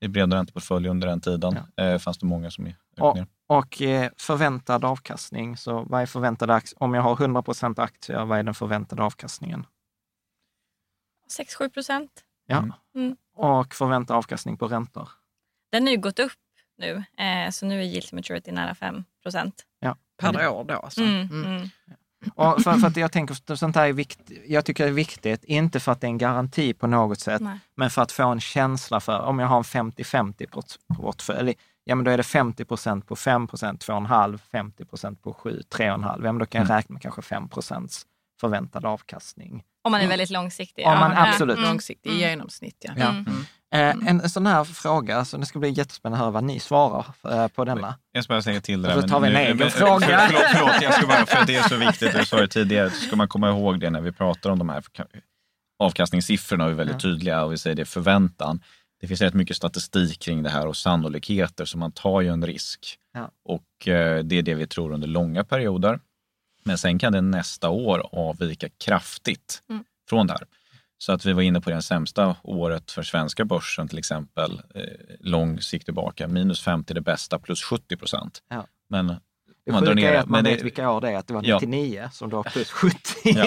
[0.00, 3.14] I breda ränteportfölj under den tiden eh, fanns det många som gick Ja.
[3.14, 3.26] ner.
[3.48, 6.62] Och eh, förväntad avkastning, så vad är förväntad?
[6.76, 9.66] Om jag har 100% aktier, vad är den förväntade avkastningen?
[11.38, 12.10] 6-7 procent.
[12.46, 12.56] Ja.
[12.58, 12.72] Mm.
[12.96, 13.16] Mm.
[13.36, 15.08] Och förväntad avkastning på räntor?
[15.72, 16.32] Den har ju gått upp
[16.78, 19.62] nu, eh, så nu är yield to maturity nära 5 procent.
[20.20, 21.00] Per år då alltså.
[21.00, 21.20] Mm.
[21.30, 21.44] Mm.
[21.44, 21.68] Mm.
[22.34, 24.42] Och för, för att jag tänker att sånt här är viktigt.
[24.46, 27.40] Jag tycker det är viktigt, inte för att det är en garanti på något sätt,
[27.42, 27.58] Nej.
[27.74, 31.94] men för att få en känsla för, om jag har en 50-50 port- portfölj, ja
[31.94, 36.02] men då är det 50 procent på 5 procent, 2,5, 50 procent på 7, 3,5.
[36.02, 36.76] Ja, men då kan jag Mm.
[36.76, 38.02] räkna med kanske 5 procents
[38.40, 39.64] förväntad avkastning.
[39.86, 40.86] Om man är väldigt långsiktig.
[40.86, 41.56] Om man Ja, absolut.
[41.58, 41.68] mm.
[41.68, 42.92] Långsiktig i genomsnitt ja.
[42.96, 43.08] Ja.
[43.08, 43.44] Mm.
[43.74, 47.06] Eh, en sån här fråga, så det ska bli jättespännande att höra vad ni svarar
[47.30, 47.94] eh, på denna.
[48.12, 49.02] Jag ska bara säga till det Och där.
[49.02, 50.06] så tar vi en egen fråga.
[50.06, 52.48] För, förlåt, förlåt, jag ska bara, för att det är så viktigt, jag sa det
[52.48, 54.84] tidigare, så ska man komma ihåg det när vi pratar om de här
[55.78, 58.60] avkastningssiffrorna och är väldigt tydliga och vi säger det förväntan.
[59.00, 62.46] Det finns rätt mycket statistik kring det här och sannolikheter, så man tar ju en
[62.46, 62.98] risk.
[63.12, 63.30] Ja.
[63.44, 66.00] Och eh, det är det vi tror under långa perioder.
[66.66, 69.84] Men sen kan det nästa år avvika kraftigt Mm.
[70.08, 70.42] från det här.
[70.98, 74.82] Så att vi var inne på det sämsta året för svenska börsen till exempel, eh,
[75.20, 78.42] lång sikt tillbaka, minus 50 det bästa, plus 70 procent.
[78.48, 78.66] Ja.
[78.88, 79.06] Men
[79.66, 81.26] Det man drar ner är att man men vet det- vilka år det är, att
[81.26, 81.54] det var Ja.
[81.60, 82.98] 99 som då har plus 70.
[83.24, 83.46] Ja.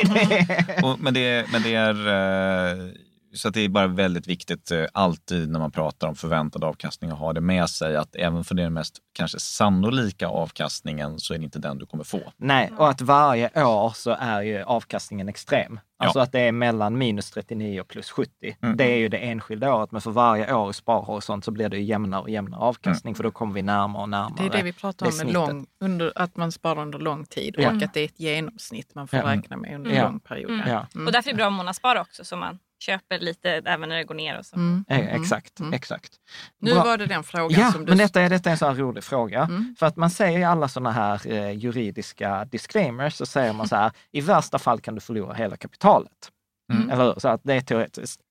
[0.91, 2.91] Och, men, det, men det är, eh,
[3.33, 7.11] så att det är bara väldigt viktigt eh, alltid när man pratar om förväntad avkastning
[7.11, 11.37] att ha det med sig att även för den mest kanske sannolika avkastningen så är
[11.37, 12.33] det inte den du kommer få.
[12.37, 15.79] Nej, och att varje år så är ju avkastningen extrem.
[16.03, 16.23] Alltså Ja.
[16.23, 18.31] att det är mellan minus 39 och plus 70.
[18.61, 18.77] Mm.
[18.77, 21.77] Det är ju det enskilda året, men för varje år i sparhorisont så blir det
[21.77, 24.33] ju jämnare och jämnare avkastning, för då kommer vi närmare och närmare.
[24.37, 27.55] Det är det vi pratar om med lång, under, att man sparar under lång tid
[27.55, 30.51] och att det är ett genomsnitt man får räkna med under en lång period.
[30.51, 31.07] Mm.
[31.07, 34.03] Och därför är det bra att månadsspara också så man köper lite även när det
[34.03, 34.37] går ner.
[34.39, 34.55] Och så.
[34.55, 34.85] Mm.
[34.87, 35.21] eh, Mm.
[35.21, 35.73] exakt, Mm.
[35.73, 36.13] exakt.
[36.59, 36.83] Nu Bra.
[36.83, 37.89] var det den frågan Ja, som du...
[37.91, 39.41] men detta är, detta är en sån här rolig fråga.
[39.43, 39.75] Mm.
[39.79, 43.75] För att man säger ju alla sådana här eh, juridiska disclaimers, så säger man så
[43.75, 46.31] här, i värsta fall kan du förlora hela kapitalet.
[46.73, 46.89] Mm.
[46.89, 47.19] Eller?
[47.19, 48.21] Så att det är teoretiskt.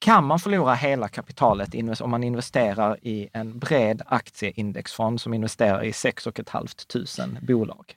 [0.00, 5.92] Kan man förlora hela kapitalet om man investerar i en bred aktieindexfond som investerar i
[5.92, 7.94] 6 500 bolag?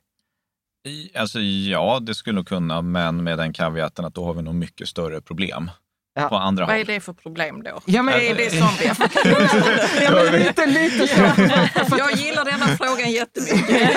[1.15, 4.56] Alltså ja, det skulle nog kunna, men med den kaviaten att då har vi nog
[4.56, 5.71] mycket större problem
[6.19, 6.30] Ja.
[6.30, 7.80] på andra Vad är det för problem då?
[7.86, 8.60] Ja, men- det är det vi
[10.04, 11.08] Ja, men lite, lite
[11.88, 11.98] så.
[11.98, 13.91] Jag gillar denna frågan jättemycket.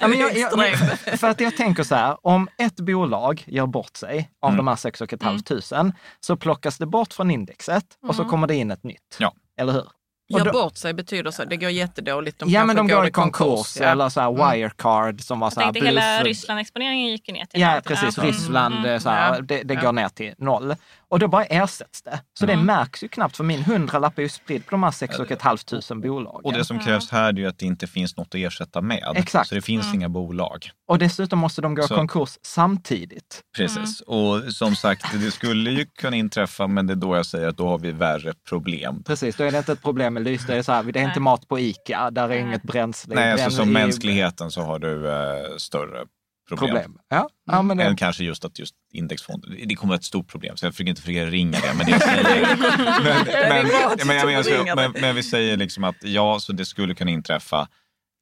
[0.00, 0.78] Ja, men jag, jag,
[1.20, 4.56] för att jag tänker så här, om ett bolag gör bort sig av Mm.
[4.56, 8.70] de här 6 500 så plockas det bort från indexet och så kommer det in
[8.70, 9.16] ett nytt.
[9.18, 9.32] Ja.
[9.60, 9.84] Eller hur?
[10.28, 12.38] Gör då- bort sig betyder så, det går jättedåligt.
[12.38, 13.86] De ja, men de går i i konkurs, Ja.
[13.86, 17.44] eller så här Wirecard som var Jag så här tänkte hela Ryssland-exponeringen gick ju ner
[17.44, 18.18] till Ja, precis.
[18.18, 19.00] Ryssland, Mm, mm.
[19.00, 19.40] så här, Ja.
[19.40, 20.74] det, går ner till noll.
[21.10, 22.20] Och då bara ersätts det.
[22.38, 25.16] Så det märks ju knappt, för min hundralapp är ju spridd på de här 6
[25.16, 26.40] 500 bolagen.
[26.44, 29.12] Och det som krävs här är ju att det inte finns något att ersätta med.
[29.16, 29.48] Exakt.
[29.48, 30.70] Så det finns inga bolag.
[30.88, 33.40] Och dessutom måste de gå i Så- konkurs samtidigt.
[33.56, 34.00] Precis.
[34.00, 37.56] Och som sagt, det skulle ju kunna inträffa, men det är då jag säger att
[37.56, 39.02] då har vi värre problem.
[39.06, 40.46] Precis, då är det inte ett problem med lys.
[40.46, 43.14] Det är, så här, det är inte mat på ICA, där är inget bränsle.
[43.14, 46.04] Nej, alltså som i- mänskligheten så har du eh, större
[46.48, 46.68] problem.
[46.70, 46.98] problem.
[47.08, 50.56] Ja, ja men Än kanske just att just indexfonder, det kommer vara ett stort problem.
[50.56, 51.74] Så jag försöker inte förringa det.
[51.76, 53.66] Men, det jag säger, men,
[53.98, 54.82] men, men, jag menar så- förringar det.
[54.88, 57.68] men, men vi säger liksom att ja, så det skulle kunna inträffa.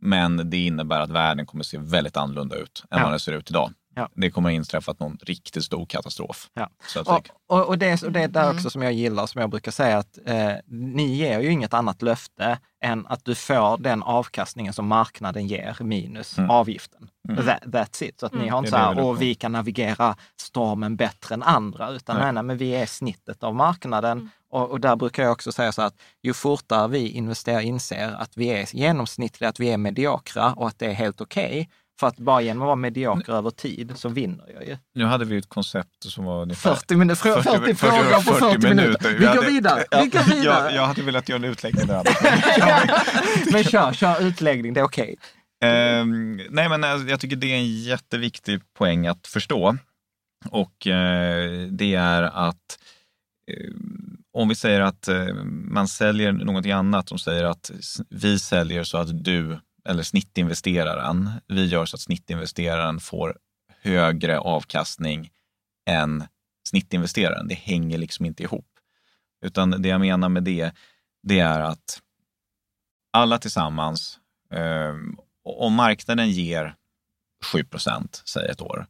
[0.03, 3.03] Men det innebär att världen kommer se väldigt annorlunda ut än Ja.
[3.03, 3.73] vad den ser ut idag.
[3.97, 4.09] Ja.
[4.15, 6.51] Det kommer att inträffa någon riktigt stor katastrof.
[6.55, 6.71] Ja.
[6.87, 9.41] Så att och, och, och, det, och det är där också som jag gillar, som
[9.41, 13.79] jag brukar säga, att eh, ni ger ju inget annat löfte än att du får
[13.79, 16.51] den avkastningen som marknaden ger minus Mm.
[16.51, 17.09] avgiften.
[17.29, 17.47] Mm.
[17.47, 18.21] That, that's it.
[18.21, 21.91] Så att ni har inte så här, och vi kan navigera stormen bättre än andra,
[21.91, 22.25] utan Nej.
[22.25, 22.33] nej.
[22.33, 24.31] Nej, men vi är snittet av marknaden.
[24.51, 28.37] Och, och där brukar jag också säga så att ju fortare vi investerar inser att
[28.37, 31.69] vi är genomsnittliga, att vi är mediokra och att det är helt okej.
[32.01, 34.77] För att bara genom att vara medioker över tid så vinner jag ju.
[34.95, 38.69] Nu hade vi ett koncept som var ungefär 40, minut, 40, 40 frågor på 40,
[38.69, 39.17] minuter.
[39.19, 39.85] Vi Jag går vidare.
[39.91, 40.65] Vi går vidare.
[40.65, 42.03] Jag, jag hade velat göra en utläggning där.
[43.53, 45.17] Men kör, kör utläggning, det är okej.
[45.65, 49.77] Ehm, nej, men alltså, jag tycker det är en jätteviktig poäng att förstå.
[50.49, 52.79] Och eh, det är att
[53.51, 53.75] eh,
[54.33, 55.35] om vi säger att eh,
[55.71, 57.71] man säljer någonting annat som säger att
[58.11, 63.39] vi säljer så att du, eller snittinvesteraren, vi gör så att snittinvesteraren får
[63.83, 65.31] högre avkastning
[65.87, 66.25] än
[66.69, 67.49] snittinvesteraren.
[67.49, 68.69] Det hänger liksom inte ihop.
[69.45, 70.73] Utan det jag menar med det,
[71.23, 72.01] det är att
[73.13, 74.19] alla tillsammans,
[74.53, 74.95] eh,
[75.45, 76.75] om marknaden ger
[77.53, 77.65] 7
[78.25, 78.87] säg ett år,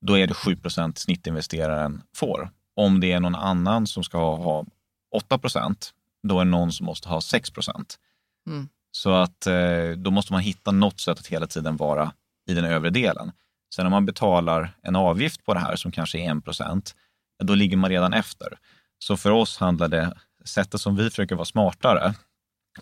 [0.00, 2.50] då är det 7% snittinvesteraren får.
[2.74, 4.64] Om det är någon annan som ska ha
[5.14, 7.50] 8% då är det någon som måste ha 6
[8.46, 8.68] Mm.
[8.96, 12.12] Så att eh, då måste man hitta något sätt att hela tiden vara
[12.50, 13.32] i den övre delen.
[13.74, 16.36] Sen om man betalar en avgift på det här som kanske är
[16.78, 16.94] 1
[17.44, 18.58] då ligger man redan efter.
[18.98, 22.14] Så för oss handlar det, sättet som vi försöker vara smartare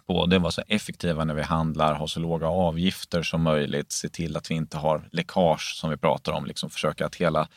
[0.07, 4.09] på, det var så effektiva när vi handlar, ha så låga avgifter som möjligt, se
[4.09, 7.48] till att vi inte har läckage som vi pratar om, liksom försöka att hela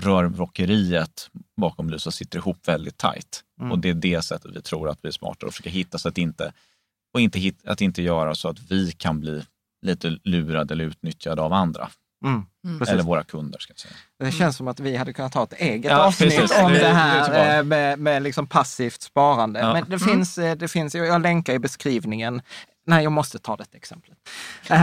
[0.00, 3.44] rörrockeriet bakom Lysa sitter ihop väldigt tajt.
[3.60, 3.72] Mm.
[3.72, 6.08] Och det är det sättet vi tror att vi är smartare och försöka hitta så
[6.08, 6.52] att inte,
[7.16, 9.42] och inte hit, att inte göra så att vi kan bli
[9.86, 11.88] lite lurade eller utnyttjade av andra.
[12.24, 12.78] Mm.
[12.78, 12.92] Precis.
[12.94, 13.94] Eller våra kunder ska jag säga.
[14.24, 16.58] Det känns som att vi hade kunnat ha ett eget Ja, avsnitt precis.
[16.62, 19.60] om Det- här eh, med, med liksom passivt sparande.
[19.60, 19.72] Ja.
[19.72, 22.42] Men det finns, eh, det finns, jag länkar i beskrivningen.
[22.88, 24.18] Nej, jag måste ta detta exemplet.
[24.70, 24.76] Uh,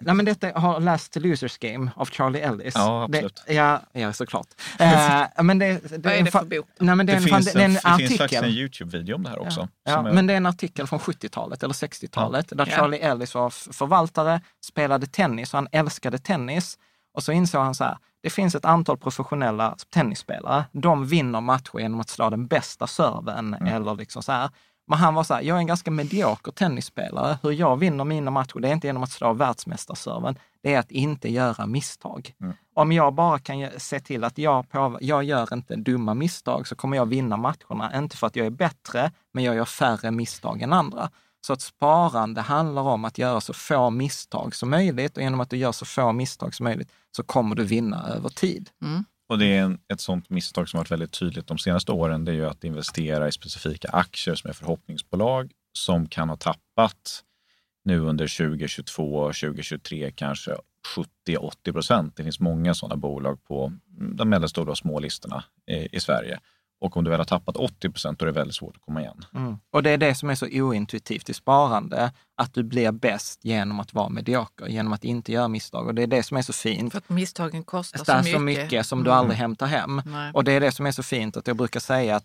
[0.00, 2.74] nej, men detta har läst Losers Game av Charlie Ellis.
[2.76, 3.42] Ja, absolut.
[3.46, 4.46] Det, ja, ja, såklart.
[4.80, 6.66] Uh, men det, det, Vad är en det för bok?
[6.78, 8.44] Nej, men det, Det, en, finns, en, en det finns faktiskt artikel.
[8.44, 9.68] en YouTube-video om det här också.
[9.84, 12.76] Ja, som är- men det är en artikel från 70-talet eller 60-talet där Ja.
[12.76, 16.78] Charlie Ellis var förvaltare, spelade tennis och han älskade tennis.
[17.14, 20.64] Och så insåg han så här, det finns ett antal professionella tennisspelare.
[20.72, 23.74] De vinner matcher genom att slå den bästa serven Mm.
[23.74, 24.50] eller liksom så här.
[24.92, 27.38] Men han var så här, jag är en ganska medioker tennisspelare.
[27.42, 30.90] Hur jag vinner mina matcher, det är inte genom att slå världsmästarserven, det är att
[30.90, 32.34] inte göra misstag.
[32.40, 32.54] Mm.
[32.74, 36.76] Om jag bara kan se till att jag, på, jag gör inte dumma misstag så
[36.76, 37.98] kommer jag vinna matcherna.
[37.98, 41.10] Inte för att jag är bättre, men jag gör färre misstag än andra.
[41.46, 45.50] Så att sparande handlar om att göra så få misstag som möjligt och genom att
[45.50, 48.70] du gör så få misstag som möjligt så kommer du vinna över tid.
[49.32, 52.24] Och det är en, ett sånt misstag som har varit väldigt tydligt de senaste åren.
[52.24, 57.24] Det är ju att investera i specifika aktier som är förhoppningsbolag som kan ha tappat
[57.84, 60.56] nu under 2022 och 2023 kanske
[61.28, 62.16] 70-80 procent.
[62.16, 63.72] Det finns många sådana bolag på
[64.16, 66.40] de mellanstora och små listorna i, i Sverige.
[66.82, 69.00] Och om du väl har tappat 80 procent då är det väldigt svårt att komma
[69.00, 69.24] igen.
[69.34, 69.56] Mm.
[69.72, 73.80] Och det är det som är så ointuitivt i sparande, att du blir bäst genom
[73.80, 75.86] att vara medioker, genom att inte göra misstag.
[75.86, 76.92] Och det är det som är så fint.
[76.92, 78.60] För att misstagen kostar Det är så mycket.
[78.60, 79.18] så mycket som du Mm.
[79.18, 80.02] aldrig hämtar hem.
[80.06, 80.30] Nej.
[80.34, 82.24] Och det är det som är så fint, att jag brukar säga att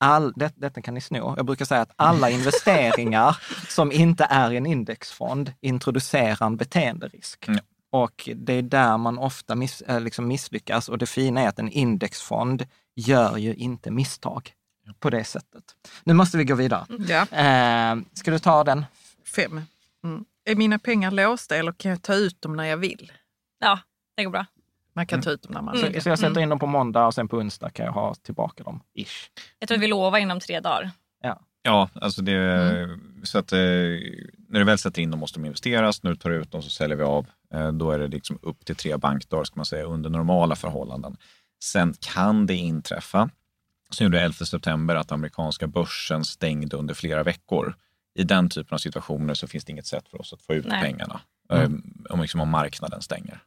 [0.00, 1.34] all, det, detta kan ni sno.
[1.36, 3.36] Jag brukar säga att alla investeringar
[3.68, 7.48] som inte är en indexfond introducerar en beteenderisk.
[7.48, 7.60] Mm.
[7.92, 10.88] Och det är där man ofta miss, eh, liksom misslyckas.
[10.88, 12.66] Och det fina är att en indexfond
[13.00, 14.52] gör ju inte misstag
[14.98, 15.64] på det sättet.
[16.04, 16.86] Nu måste vi gå vidare.
[17.08, 18.84] Ja, Eh, ska du ta den?
[19.36, 19.60] fem.
[20.04, 20.24] Mm.
[20.44, 23.12] Är mina pengar låsta eller kan jag ta ut dem när jag vill?
[23.60, 23.78] Ja,
[24.16, 24.46] det går bra.
[24.92, 25.24] Man kan Mm.
[25.24, 26.02] ta ut dem när man Så, vill.
[26.02, 28.62] så jag sätter in dem på måndag och sen på onsdag kan jag ha tillbaka
[28.64, 28.80] dem.
[28.94, 29.30] Ish.
[29.58, 30.90] Jag tror att vi lovar inom tre dagar.
[31.62, 36.02] Ja, alltså det, så att eh, när du väl sätter in dem måste de investeras.
[36.02, 37.26] När du tar ut dem så säljer vi av.
[37.54, 41.16] Eh, då är det liksom upp till tre bankdagar ska man säga, under normala förhållanden.
[41.64, 43.30] Sen kan det inträffa,
[43.90, 47.74] som gjorde 11 september, att amerikanska börsen stängde under flera veckor.
[48.14, 50.66] I den typen av situationer så finns det inget sätt för oss att få ut
[50.66, 50.82] Nej.
[50.82, 51.20] pengarna.
[51.52, 51.70] Eh,
[52.10, 53.40] om, liksom, om marknaden stänger.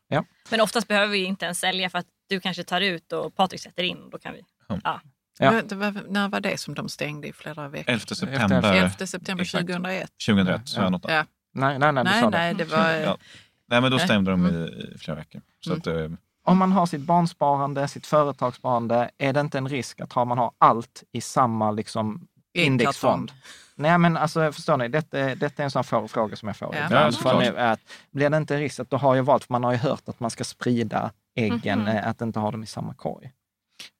[0.50, 3.62] Men oftast behöver vi inte ens sälja för att du kanske tar ut och Patrik
[3.62, 4.10] sätter in.
[4.10, 4.41] Då kan vi.
[4.84, 5.02] Ja.
[5.39, 7.91] Men Det var, när var det som de stängde i flera veckor?
[7.93, 9.62] 11 september 11 september Exakt.
[9.67, 10.12] 2001.
[10.28, 11.26] 2001, så jag något Ja.
[11.54, 12.65] Nej, nej, nej, Nej, sa nej, det.
[12.65, 12.89] var...
[12.89, 13.17] Ja.
[13.65, 14.06] Nej, men då Nej.
[14.08, 15.41] stämde de i, i flera veckor.
[15.60, 16.10] Så att, eh,
[16.43, 20.38] Om man har sitt barnsparande, sitt företagssparande, är det inte en risk att ha, man
[20.38, 23.32] har allt i samma liksom, indexfond?
[23.75, 26.75] Nej, men alltså, förstår ni, detta, detta är en sån fråga som jag får.
[26.75, 26.86] Ja.
[26.86, 27.15] ibland.
[27.23, 27.80] Ja, nu är att,
[28.12, 30.10] blir det inte en risk att då har jag valt, för man har ju hört
[30.10, 31.88] att man ska sprida äggen, Mhm.
[31.88, 33.32] eh, att inte ha dem i samma korg.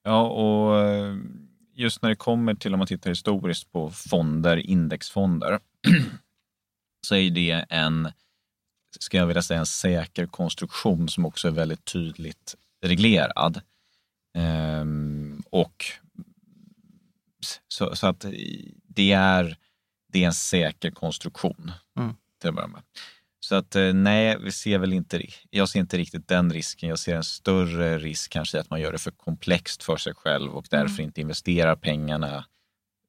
[0.04, 1.15] Ja, och eh,
[1.73, 5.60] just när det kommer till om man tittar historiskt på fonder, indexfonder,
[7.08, 8.12] så är det en,
[8.99, 13.62] ska jag vilja säga, en säker konstruktion som också är väldigt tydligt reglerad.
[14.38, 15.86] Ehm, och
[17.67, 18.25] så, så att
[18.88, 19.58] det är,
[20.12, 22.15] det är en säker konstruktion Mm.
[22.39, 22.82] till att börja med.
[23.39, 26.89] Så att eh, nej, vi ser väl inte, jag ser inte riktigt den risken.
[26.89, 30.51] Jag ser en större risk kanske att man gör det för komplext för sig själv
[30.51, 32.45] och därför inte investerar pengarna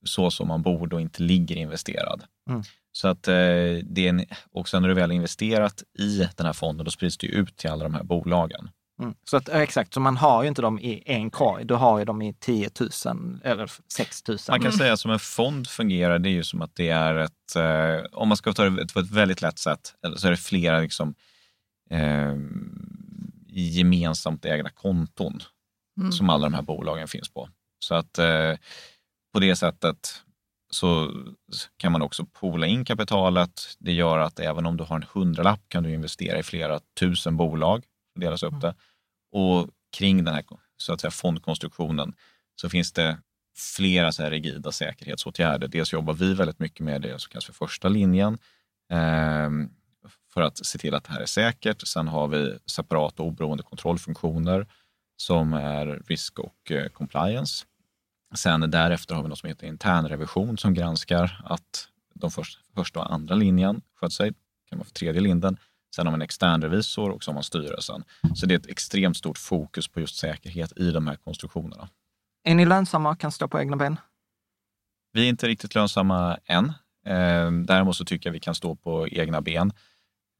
[0.05, 2.25] så som man borde och inte ligger investerad.
[2.51, 2.63] Mm.
[2.93, 3.35] Så att eh,
[3.83, 7.19] det är en, också när du väl har investerat i den här fonden, då sprids
[7.19, 8.71] det ut till alla de här bolagen.
[9.03, 9.15] Mm.
[9.25, 12.05] Så att, exakt, så man har ju inte dem i en korg, du har ju
[12.05, 12.71] dem i 10
[13.07, 14.39] 000 eller 6 000.
[14.49, 17.57] Man kan säga som en fond fungerar, det är ju som att det är ett,
[17.57, 20.81] eh, om man ska ta det på ett väldigt lätt sätt, så är det flera
[20.81, 21.15] liksom,
[21.91, 22.37] eh,
[23.49, 25.43] gemensamt ägda konton
[26.01, 26.13] Mm.
[26.13, 27.49] som alla de här bolagen finns på.
[27.79, 28.53] Så att eh,
[29.33, 30.23] på det sättet
[30.71, 31.13] så
[31.77, 33.77] kan man också poola in kapitalet.
[33.79, 37.37] Det gör att även om du har en hundralapp kan du investera i flera tusen
[37.37, 37.85] bolag
[38.21, 38.75] delas upp det.
[39.33, 40.45] Och kring den här
[40.77, 42.15] så att säga, fondkonstruktionen
[42.61, 43.19] så finns det
[43.77, 45.69] flera så här rigida säkerhetsåtgärder.
[45.69, 48.39] Dels jobbar vi väldigt mycket med det som kallas för första linjen
[48.91, 49.71] ehm,
[50.35, 51.89] för att se till att det här är säkert.
[51.89, 54.67] Sen har vi separata oberoende kontrollfunktioner
[55.17, 57.65] som är risk och eh, compliance.
[58.35, 63.13] Sen därefter har vi något som heter internrevision som granskar att de först, första och
[63.13, 64.33] andra linjen sköter sig.
[64.69, 65.57] Kan vara för tredje linjen.
[65.95, 68.05] Sen har man en extern revisor och så har man styrelsen.
[68.35, 71.89] Så det är ett extremt stort fokus på just säkerhet i de här konstruktionerna.
[72.45, 73.97] Är ni lönsamma och kan stå på egna ben?
[75.13, 76.65] Vi är inte riktigt lönsamma än.
[77.07, 79.73] Eh, Däremot så tycker jag vi kan stå på egna ben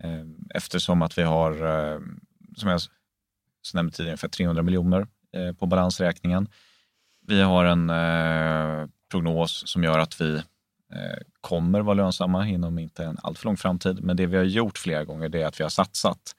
[0.03, 0.25] eh,
[0.55, 2.01] eftersom att vi har, eh,
[2.57, 2.81] som jag
[3.75, 6.49] nämnde tidigare, ungefär 300 miljoner eh, på balansräkningen.
[7.27, 10.37] Vi har en eh, prognos som gör att vi
[10.93, 14.05] eh, kommer vara lönsamma inom inte en alltför lång framtid.
[14.05, 16.37] Men det vi har gjort flera gånger det är att vi har satsat.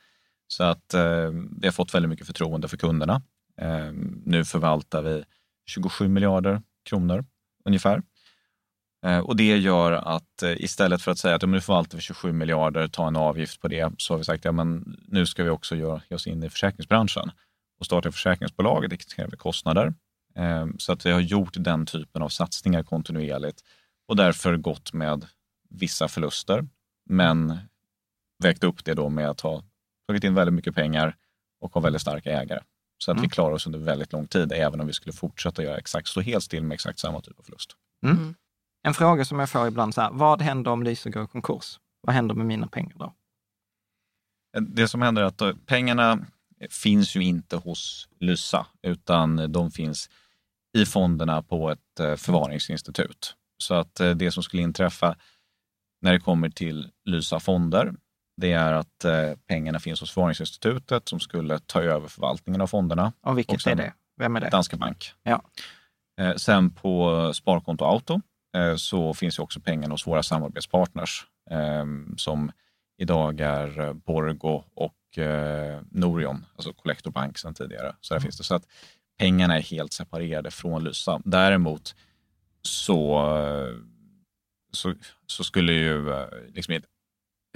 [0.47, 3.21] Så att eh, vi har fått väldigt mycket förtroende för kunderna.
[3.61, 3.91] Eh,
[4.25, 5.23] nu förvaltar vi
[5.65, 7.25] 27 miljarder kronor
[7.65, 8.01] ungefär.
[9.05, 12.33] Eh, och det gör att eh, istället för att säga att nu förvaltar vi 27
[12.33, 15.43] miljarder, ta en avgift på det, så har vi sagt att ja, men nu ska
[15.43, 17.31] vi också göra, ge oss in i försäkringsbranschen
[17.79, 19.93] och starta försäkringsbolaget, det kräver kostnader.
[20.35, 23.63] Eh, Så att vi har gjort den typen av satsningar kontinuerligt.
[24.07, 25.25] och därför gått med
[25.69, 26.67] vissa förluster.
[27.09, 27.57] Men
[28.43, 29.63] vägt upp det då med att ha
[30.07, 31.15] tagit in väldigt mycket pengar
[31.61, 32.61] och ha väldigt starka ägare.
[32.97, 33.21] Så att Mm.
[33.21, 36.21] vi klarar oss under väldigt lång tid, även om vi skulle fortsätta göra exakt, stå
[36.21, 37.71] helt still med exakt samma typ av förlust.
[38.05, 38.35] Mm.
[38.83, 41.79] En fråga som jag får ibland så här, vad händer om Lyse går i konkurs?
[42.01, 43.13] Vad händer med mina pengar då?
[44.59, 46.25] Det som händer är att då, pengarna
[46.69, 50.09] finns ju inte hos Lysa, utan de finns
[50.73, 53.35] i fonderna på ett eh, förvaringsinstitut.
[53.57, 55.15] Så att eh, det som skulle inträffa
[56.01, 57.93] när det kommer till Lysa fonder,
[58.41, 63.13] det är att eh, pengarna finns hos förvaringsinstitutet som skulle ta över förvaltningen av fonderna.
[63.21, 63.93] Och vilket Och sen- är det?
[64.17, 64.49] Vem är det?
[64.49, 65.13] Danske Bank.
[65.23, 65.41] Ja.
[66.37, 68.21] Sen på Sparkonto Auto
[68.77, 71.85] så finns ju också pengarna hos våra samarbetspartners eh,
[72.17, 72.51] som
[72.97, 74.93] idag är Borgo och
[75.91, 77.95] Norion, alltså Collector Bank sedan tidigare.
[78.01, 78.43] Så där finns det.
[78.43, 78.65] Så att
[79.17, 81.21] pengarna är helt separerade från Lysa.
[81.25, 81.95] Däremot
[82.61, 83.21] så,
[84.71, 84.93] så,
[85.25, 86.81] så skulle ju eh, liksom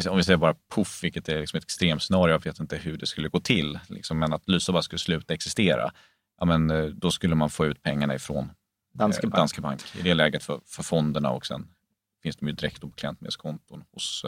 [0.10, 3.08] om vi säger bara puff, vilket är liksom ett extremscenario, jag vet inte hur det
[3.08, 5.92] skulle gå till, liksom, men att Lysa bara skulle sluta existera,
[6.38, 8.50] ja, men, eh, då skulle man få ut pengarna ifrån
[8.94, 9.40] Danske eh, Bank.
[9.40, 11.68] Danske Bank i det läget för, för fonderna och sen
[12.24, 14.26] finns de ju direkt på klientmedelskonton hos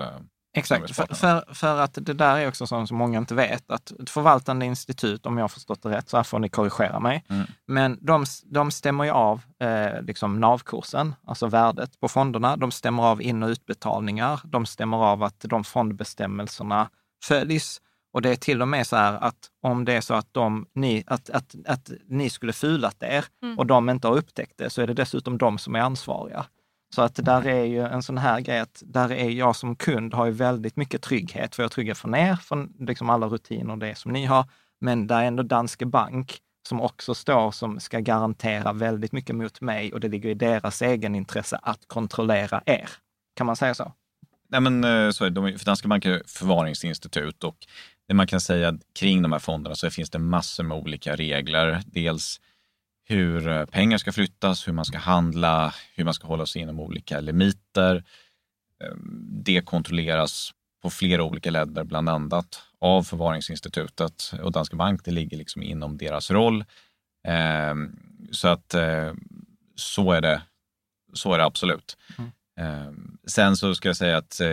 [0.53, 3.91] Exakt, för, för, för att det där är också sånt som många inte vet, att
[3.91, 7.25] ett förvaltande institut, om jag har förstått det rätt, så här får ni korrigera mig,
[7.29, 7.47] Mm.
[7.67, 12.57] men de, de stämmer ju av eh, liksom NAV-kursen, alltså värdet på fonderna.
[12.57, 14.41] De stämmer av in och utbetalningar.
[14.43, 16.89] De stämmer av att de fondbestämmelserna
[17.23, 17.81] följs.
[18.13, 20.65] Och det är till och med så här att om det är så att, de,
[20.75, 23.25] ni, att, att, att ni skulle fulat er
[23.57, 26.45] och de inte har upptäckt det, så är det dessutom de som är ansvariga.
[26.95, 30.13] Så att där är ju en sån här grej att där är jag som kund
[30.13, 33.71] har ju väldigt mycket trygghet, för jag är trygghet från er, från liksom alla rutiner
[33.71, 34.45] och det som ni har.
[34.81, 39.61] Men där är ändå Danske Bank som också står som ska garantera väldigt mycket mot
[39.61, 42.89] mig och det ligger i deras egen intresse att kontrollera er.
[43.35, 43.93] Kan man säga så?
[44.49, 45.41] Nej, men, eh, så är det.
[45.41, 47.57] De, för Danske Bank är förvaringsinstitut och
[48.07, 51.81] det man kan säga kring de här fonderna så finns det massor med olika regler.
[51.85, 52.41] Dels
[53.09, 56.79] hur eh, pengar ska flyttas, hur man ska handla, hur man ska hålla sig inom
[56.79, 57.95] olika limiter.
[58.83, 58.95] Eh,
[59.43, 60.51] Det kontrolleras
[60.81, 65.05] på flera olika ledder, bland annat av förvaringsinstitutet och Danske Bank.
[65.05, 66.65] Det ligger liksom inom deras roll.
[67.27, 67.75] Eh,
[68.31, 69.13] Så att eh,
[69.75, 70.41] så är det,
[71.13, 71.97] så är det absolut.
[72.59, 72.91] Eh,
[73.27, 74.47] Sen så ska jag säga att eh,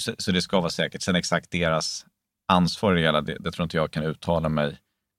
[0.00, 1.02] så, så det ska vara säkert.
[1.02, 2.06] Sen exakt deras
[2.48, 4.78] ansvar i det hela, det, det tror inte jag kan uttala mig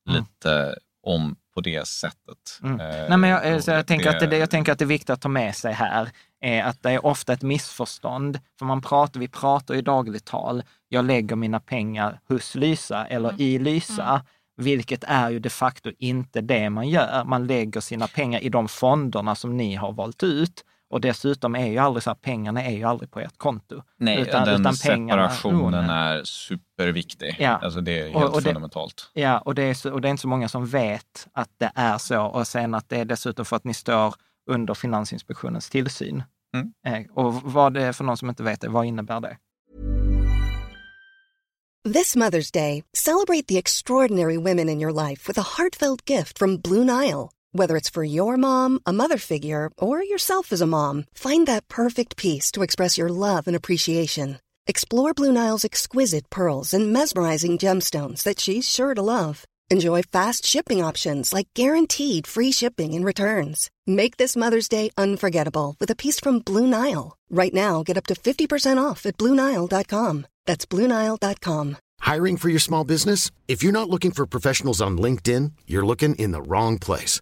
[0.09, 0.19] Mm.
[0.21, 2.59] lite om på det sättet.
[2.63, 2.79] Mm.
[2.79, 4.87] Eh, Nej, men jag, eh, så jag, tänker att det, jag tänker att det är
[4.87, 6.09] viktigt att ta med sig här
[6.41, 8.39] är att det är ofta ett missförstånd.
[8.59, 13.41] För man pratar, vi pratar i dagligt tal, jag lägger mina pengar hos Lysa eller
[13.41, 14.25] i Lysa,
[14.57, 17.23] vilket är ju de facto inte det man gör.
[17.25, 20.63] Man lägger sina pengar i de fonderna som ni har valt ut.
[20.93, 23.81] Och dessutom är ju aldrig så här, pengarna är ju aldrig på ert konto.
[23.97, 27.35] Nej, utan- den utan pengarna- separationen Oh, är superviktig.
[27.39, 27.49] Ja.
[27.49, 29.09] Alltså det är helt Och- och det- fundamentalt.
[29.13, 31.71] Ja, och det, är så, och det är inte så många som vet att det
[31.75, 32.21] är så.
[32.21, 34.15] Och sen att det är dessutom för att ni står
[34.51, 36.23] under Finansinspektionens tillsyn.
[36.55, 36.73] Mm.
[37.05, 39.37] Eh, Och vad det är för någon som inte vet det, vad innebär det?
[41.93, 46.57] This Mother's Day, celebrate the extraordinary women in your life with a heartfelt gift from
[46.61, 47.27] Blue Nile.
[47.55, 51.67] Whether it's for your mom, a mother figure, or yourself as a mom, find that
[51.67, 54.39] perfect piece to express your love and appreciation.
[54.65, 59.45] Explore Blue Nile's exquisite pearls and mesmerizing gemstones that she's sure to love.
[59.69, 63.69] Enjoy fast shipping options like guaranteed free shipping and returns.
[63.85, 67.15] Make this Mother's Day unforgettable with a piece from Blue Nile.
[67.29, 70.25] Right now, get up to 50% off at BlueNile.com.
[70.47, 71.77] That's BlueNile.com.
[71.99, 73.29] Hiring for your small business?
[73.47, 77.21] If you're not looking for professionals on LinkedIn, you're looking in the wrong place.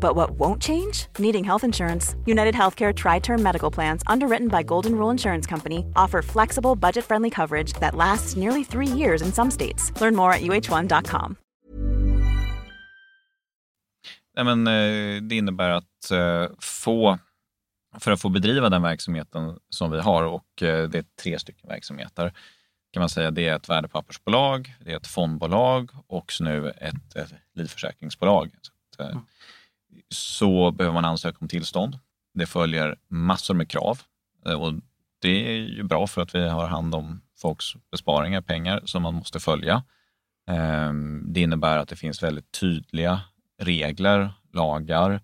[0.00, 1.06] But what won't change?
[1.18, 2.16] Needing health insurance.
[2.26, 7.04] United Healthcare Tri Term Medical Plans, underwritten by Golden Rule Insurance Company, offer flexible, budget
[7.04, 9.92] friendly coverage that lasts nearly three years in some states.
[10.00, 11.36] Learn more at uh1.com.
[14.36, 17.18] Nej, men, eh, det innebär att eh, få,
[17.98, 21.68] för att få bedriva den verksamheten som vi har och eh, det är tre stycken
[21.68, 22.32] verksamheter
[22.92, 23.30] kan man säga.
[23.30, 28.50] Det är ett värdepappersbolag, det är ett fondbolag och så nu ett, ett livförsäkringsbolag.
[28.62, 29.20] Så, att, eh,
[30.08, 31.98] så behöver man ansöka om tillstånd.
[32.34, 34.00] Det följer massor med krav
[34.46, 34.72] eh, och
[35.18, 39.14] det är ju bra för att vi har hand om folks besparingar, pengar som man
[39.14, 39.82] måste följa.
[40.46, 43.20] Ehm, det innebär att det finns väldigt tydliga
[43.58, 45.20] regler, lagar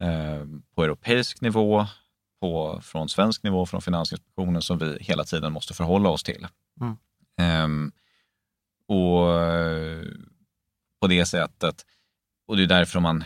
[0.00, 1.86] ehm, på europeisk nivå,
[2.40, 6.46] på, från svensk nivå, från Finansinspektionen som vi hela tiden måste förhålla oss till.
[6.80, 6.96] Mm.
[7.38, 7.92] Ehm,
[8.88, 10.04] och eh,
[11.00, 11.86] på det sättet,
[12.52, 13.24] och det är därför man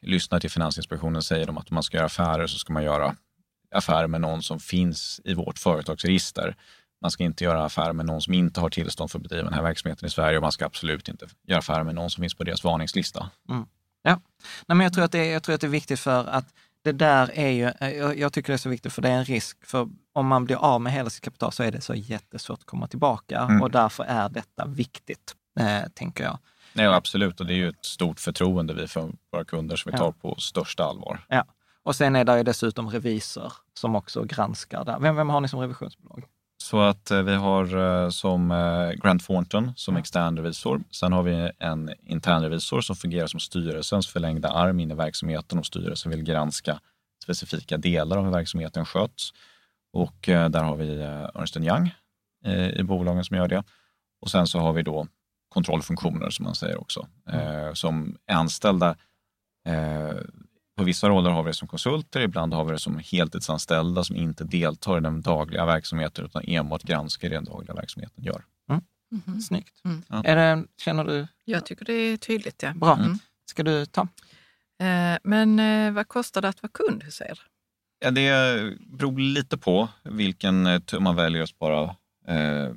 [0.00, 3.16] lyssnar till Finansinspektionen säger de att om man ska göra affärer så ska man göra
[3.74, 6.56] affärer med någon som finns i vårt företagsregister.
[7.02, 9.52] Man ska inte göra affärer med någon som inte har tillstånd för att bedriva den
[9.52, 12.34] här verksamheten i Sverige och man ska absolut inte göra affärer med någon som finns
[12.34, 13.30] på deras varningslista.
[13.48, 13.66] Mm.
[14.02, 14.20] Ja,
[14.66, 16.54] Nej, men jag, tror att det är, jag tror att det är viktigt för att
[16.82, 19.24] det där är ju, jag, jag, tycker det är så viktigt för det är en
[19.24, 19.66] risk.
[19.66, 22.66] För om man blir av med hela sitt kapital så är det så jättesvårt att
[22.66, 23.62] komma tillbaka mm.
[23.62, 26.38] och därför är detta viktigt, eh, tänker jag.
[26.72, 29.98] Ja, absolut, och det är ju ett stort förtroende vi för våra kunder som vi
[29.98, 30.14] tar ja.
[30.20, 31.24] på största allvar.
[31.28, 31.44] Ja,
[31.82, 34.98] och sen är det ju dessutom revisor som också granskar där.
[35.00, 36.24] Vem, vem har ni som revisionsbolag?
[36.62, 40.82] Så att eh, vi har eh, som eh, Grant Thornton som extern revisor.
[40.90, 45.58] Sen har vi en intern revisor som fungerar som styrelsens förlängda arm in i verksamheten
[45.58, 46.80] och styrelsen vill granska
[47.24, 49.30] specifika delar av hur verksamheten sköts.
[49.92, 51.02] Och där har vi
[51.34, 51.94] Ernst Young
[52.76, 53.64] i bolagen som gör det.
[54.20, 55.06] Och sen så har vi då
[55.52, 57.74] kontrollfunktioner som man säger också, mm.
[57.76, 58.96] som är anställda
[60.76, 64.16] på vissa roller har vi det som konsulter, ibland har vi det som heltidsanställda som
[64.16, 68.44] inte deltar i den dagliga verksamheten utan enbart granskar det den dagliga verksamheten gör.
[68.70, 68.82] Mm.
[69.12, 69.40] Mm-hmm.
[69.40, 69.84] Snyggt.
[69.84, 70.02] Mm.
[70.08, 70.22] Ja.
[70.24, 71.26] Är det, känner du?
[71.44, 72.62] Jag tycker det är tydligt.
[72.62, 72.72] Ja.
[72.74, 72.96] Bra.
[72.96, 73.18] Mm.
[73.44, 74.08] Ska du ta?
[74.80, 77.40] Eh, men eh, vad kostar det att vara kund hos er?
[77.98, 81.82] Ja, det beror lite på vilken, eh, om man väljer att spara
[82.28, 82.70] eh,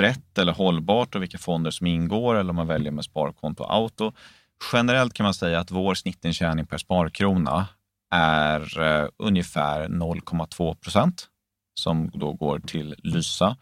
[0.00, 4.12] brett eller hållbart och vilka fonder som ingår eller om man väljer med sparkonto auto.
[4.72, 7.66] Generellt kan man säga att vår snittintjäning per sparkrona
[8.10, 11.28] är eh, ungefär 0,2 procent
[11.74, 13.56] som då går till Lysa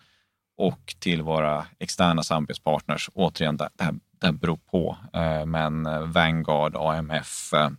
[0.56, 3.10] och till våra externa samarbetspartners.
[3.14, 4.96] Återigen, det här, det här beror på.
[5.12, 7.70] Eh, men Vanguard, AMF, eh,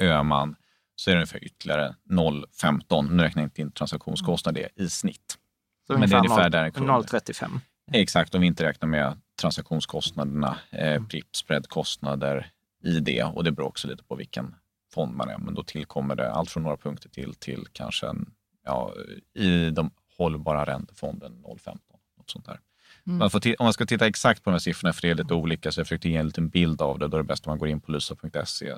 [0.00, 0.56] Öman
[0.96, 3.10] så är det ungefär ytterligare 0,15.
[3.10, 5.38] Nu räknar jag inte in transaktionskostnader i snitt.
[5.86, 7.60] Så men det är ungefär 0,35?
[7.92, 11.08] Exakt, om vi inte räknar med transaktionskostnaderna, eh, mm.
[11.32, 12.50] spreadkostnader
[12.84, 13.22] i det.
[13.22, 14.54] Och det beror också lite på vilken
[14.94, 15.38] fond man är.
[15.38, 18.30] Men då tillkommer det allt från några punkter till, till kanske en,
[18.64, 18.92] ja,
[19.34, 21.78] i de hållbara räntefonden 0,15.
[22.16, 22.60] Något sånt där.
[23.06, 23.18] Mm.
[23.18, 25.72] Man om man ska titta exakt på de här siffrorna, för det är lite olika,
[25.72, 27.08] så jag försökte ge en liten bild av det.
[27.08, 28.72] Då är det bäst om man går in på lysa.se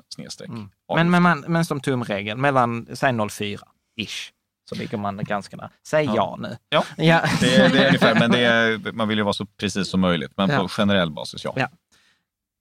[0.45, 0.69] mm.
[0.95, 4.31] men, men, man, men som tumregel, mellan säg 0,4-ish
[4.69, 5.69] så ligger man ganska nära.
[5.87, 6.57] Säg ja, ja nu.
[6.69, 7.21] Ja, ja.
[7.41, 10.31] Det, det, är ungefär, men det är, man vill ju vara så precis som möjligt.
[10.37, 10.59] Men ja.
[10.59, 11.53] på generell basis, ja.
[11.55, 11.69] ja.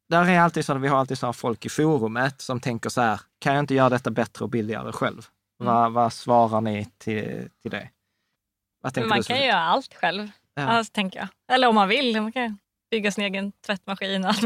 [0.08, 3.20] Där är alltid så, vi har alltid så folk i forumet som tänker så här,
[3.38, 5.26] kan jag inte göra detta bättre och billigare själv?
[5.60, 5.72] Mm.
[5.72, 7.88] Vad, vad svarar ni till, till det?
[9.06, 10.62] man kan göra allt själv, ja.
[10.62, 11.28] alltså, tänker jag.
[11.54, 12.22] Eller om man vill.
[12.22, 12.58] Man kan
[12.90, 14.24] bygga sin egen tvättmaskin.
[14.24, 14.30] om,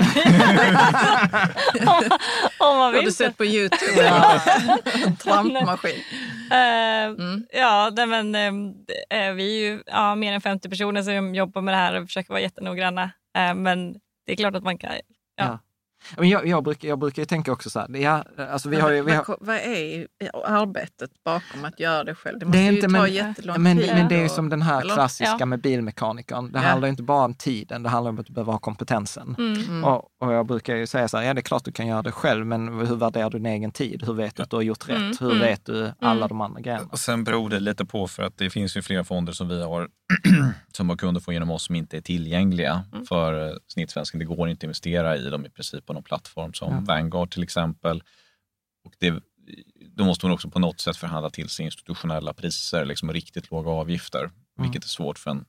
[2.59, 3.01] om man vill.
[3.01, 4.03] Har du sett på Youtube?
[4.03, 4.41] ja.
[5.19, 6.03] trampmaskin.
[6.53, 7.47] Uh, mm.
[7.53, 11.79] Ja, men, uh, vi är ju ja, mer än 50 personer som jobbar med det
[11.79, 13.11] här och försöker vara jättenoggranna.
[13.55, 13.93] Men
[14.27, 14.91] det är klart att man kan...
[14.93, 15.01] Ja.
[15.45, 15.59] ja.
[16.17, 19.03] Men jag, jag, brukar, jag brukar tänka också så här, ja, alltså vi har ju,
[19.03, 19.37] vi har...
[19.41, 20.07] Vad är
[20.45, 22.39] arbetet bakom att göra det själv?
[22.39, 23.91] Det måste det är inte, ju ta men, jättelång men, tid.
[23.95, 25.47] Men det är ju som den här klassiska ja.
[25.47, 26.53] med bilmekanikern.
[26.53, 26.65] Det ja.
[26.65, 29.35] handlar inte bara om tiden, det handlar om att du behöver ha kompetensen.
[29.39, 29.61] Mm.
[29.61, 29.85] Mm.
[29.85, 32.03] Och, och, jag brukar ju säga så här, ja det är klart du kan göra
[32.03, 34.03] det själv, men hur värderar du din egen tid?
[34.07, 34.97] Hur vet du att du har gjort rätt?
[34.97, 35.13] Mm.
[35.21, 35.41] Hur mm.
[35.41, 36.29] vet du alla mm.
[36.29, 36.89] de andra grejerna?
[36.93, 39.63] Och sen beror det lite på, för att det finns ju flera fonder som vi
[39.63, 39.89] har,
[40.73, 43.07] som har kunder får genom oss som inte är tillgängliga mm.
[43.07, 44.21] för snittsvensken.
[44.21, 46.81] Det går inte att investera i dem i princip på någon plattform som ja.
[46.81, 48.03] Vanguard till exempel.
[48.85, 49.23] Och det,
[49.97, 53.71] då måste man också på något sätt förhandla till sig institutionella priser, liksom riktigt låga
[53.71, 54.33] avgifter, mm.
[54.57, 55.45] vilket är svårt för en,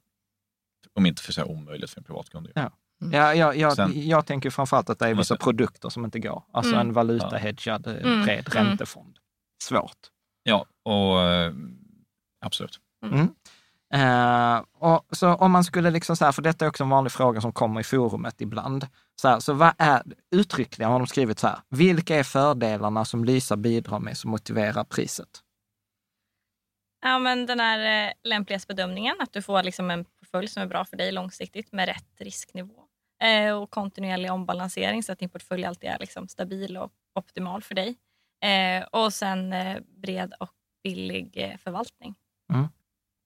[0.93, 2.51] om inte för säga omöjligt för en privatkund.
[2.55, 2.71] Ja.
[3.01, 3.13] Mm.
[3.13, 6.43] Ja, jag, jag, Sen, jag tänker framförallt att det är vissa produkter som inte går.
[6.51, 6.87] Alltså mm.
[6.87, 7.87] en valutahedgad.
[7.87, 8.25] Eh, mm.
[8.25, 8.67] bred mm.
[8.67, 9.17] räntefond.
[9.63, 9.97] Svårt.
[10.43, 11.53] Ja, och eh,
[12.45, 12.79] absolut.
[13.05, 13.29] Mm.
[13.95, 17.11] Uh, och så om man skulle liksom så här, för detta är också en vanlig
[17.11, 18.87] fråga som kommer i forumet ibland.
[19.21, 20.03] Så, här, så vad är,
[20.35, 24.83] uttryckligen har de skrivit så här, vilka är fördelarna som Lysa bidrar med som motiverar
[24.83, 25.29] priset?
[27.01, 30.85] Ja, men den här eh, lämplighetsbedömningen, att du får liksom en portfölj som är bra
[30.85, 32.83] för dig långsiktigt med rätt risknivå.
[33.23, 37.75] Eh, och kontinuerlig ombalansering så att din portfölj alltid är liksom stabil och optimal för
[37.75, 37.95] dig.
[38.43, 42.15] Eh, och sen eh, bred och billig eh, förvaltning.
[42.53, 42.67] Mm.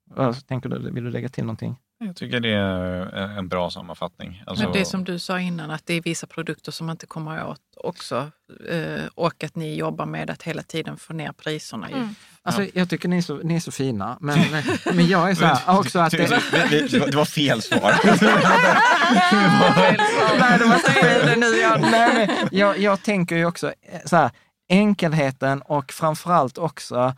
[0.06, 0.92] Vad tänker du?
[0.92, 1.76] Vill du lägga till någonting?
[2.00, 4.44] Jag tycker det är en bra sammanfattning.
[4.48, 7.06] Alltså, Men det som du sa innan, att det är vissa produkter som man inte
[7.08, 8.32] kommer åt också.
[8.70, 11.90] Eh, och att ni jobbar med att hela tiden få ner priserna.
[11.90, 12.08] ju.
[12.42, 14.40] Alltså, Jag tycker ni är, så, ni är så fina, men,
[14.94, 16.12] men jag är så här också att...
[16.12, 16.18] Det,
[16.92, 17.80] det, var, det var fel svar.
[20.40, 21.40] Nej, det var fel.
[21.40, 24.32] Nu, nej, jag, jag tänker ju också eh, så här,
[24.70, 27.14] enkelheten och framförallt också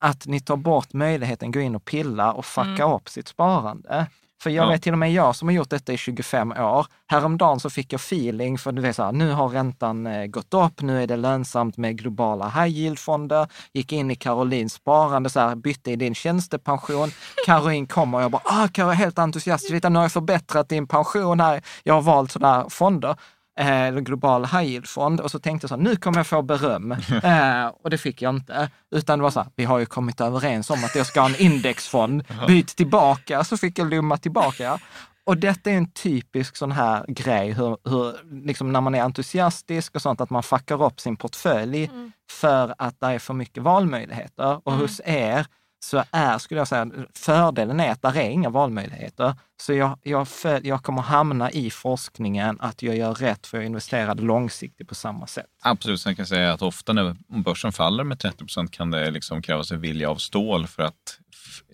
[0.00, 4.06] att ni tar bort möjligheten att gå in och pilla och fucka upp sitt sparande.
[4.42, 4.70] För jag Ja.
[4.70, 7.92] vet till och med jag som har gjort detta i 25 år, häromdagen så fick
[7.92, 11.06] jag feeling för du vet så här, nu har räntan eh, gått upp, nu är
[11.06, 13.48] det lönsamt med globala high yield-fonder.
[13.74, 17.10] Gick in i Karolins sparande, så här, bytte i din tjänstepension.
[17.46, 20.68] Caroline kommer och jag bara, ah, jag är helt entusiastisk, Titta, nu har jag förbättrat
[20.68, 21.62] din pension här.
[21.84, 23.16] Jag har valt sådana fonder
[23.60, 26.96] eh, global high yield-fond och så tänkte jag så här, nu kommer jag få beröm.
[27.30, 28.70] Eh, och det fick jag inte.
[28.90, 31.28] Utan det var så här, vi har ju kommit överens om att jag ska ha
[31.28, 32.24] en indexfond.
[32.46, 34.78] Byt tillbaka, så fick jag lumma tillbaka.
[35.24, 38.14] Och detta är en typisk sån här grej, hur, hur,
[38.46, 41.90] liksom när man är entusiastisk och sånt, att man fuckar upp sin portfölj
[42.30, 44.60] för att det är för mycket valmöjligheter.
[44.64, 45.46] Och hos er
[45.82, 49.34] så är, skulle jag säga, fördelen är att det är inga valmöjligheter.
[49.60, 53.66] Så jag, jag, för, jag kommer hamna i forskningen att jag gör rätt för jag
[53.66, 55.46] investerade långsiktigt på samma sätt.
[55.62, 59.10] Absolut, sen kan jag säga att ofta när börsen faller med 30 procent kan det
[59.10, 61.18] liksom krävas en vilja av stål för att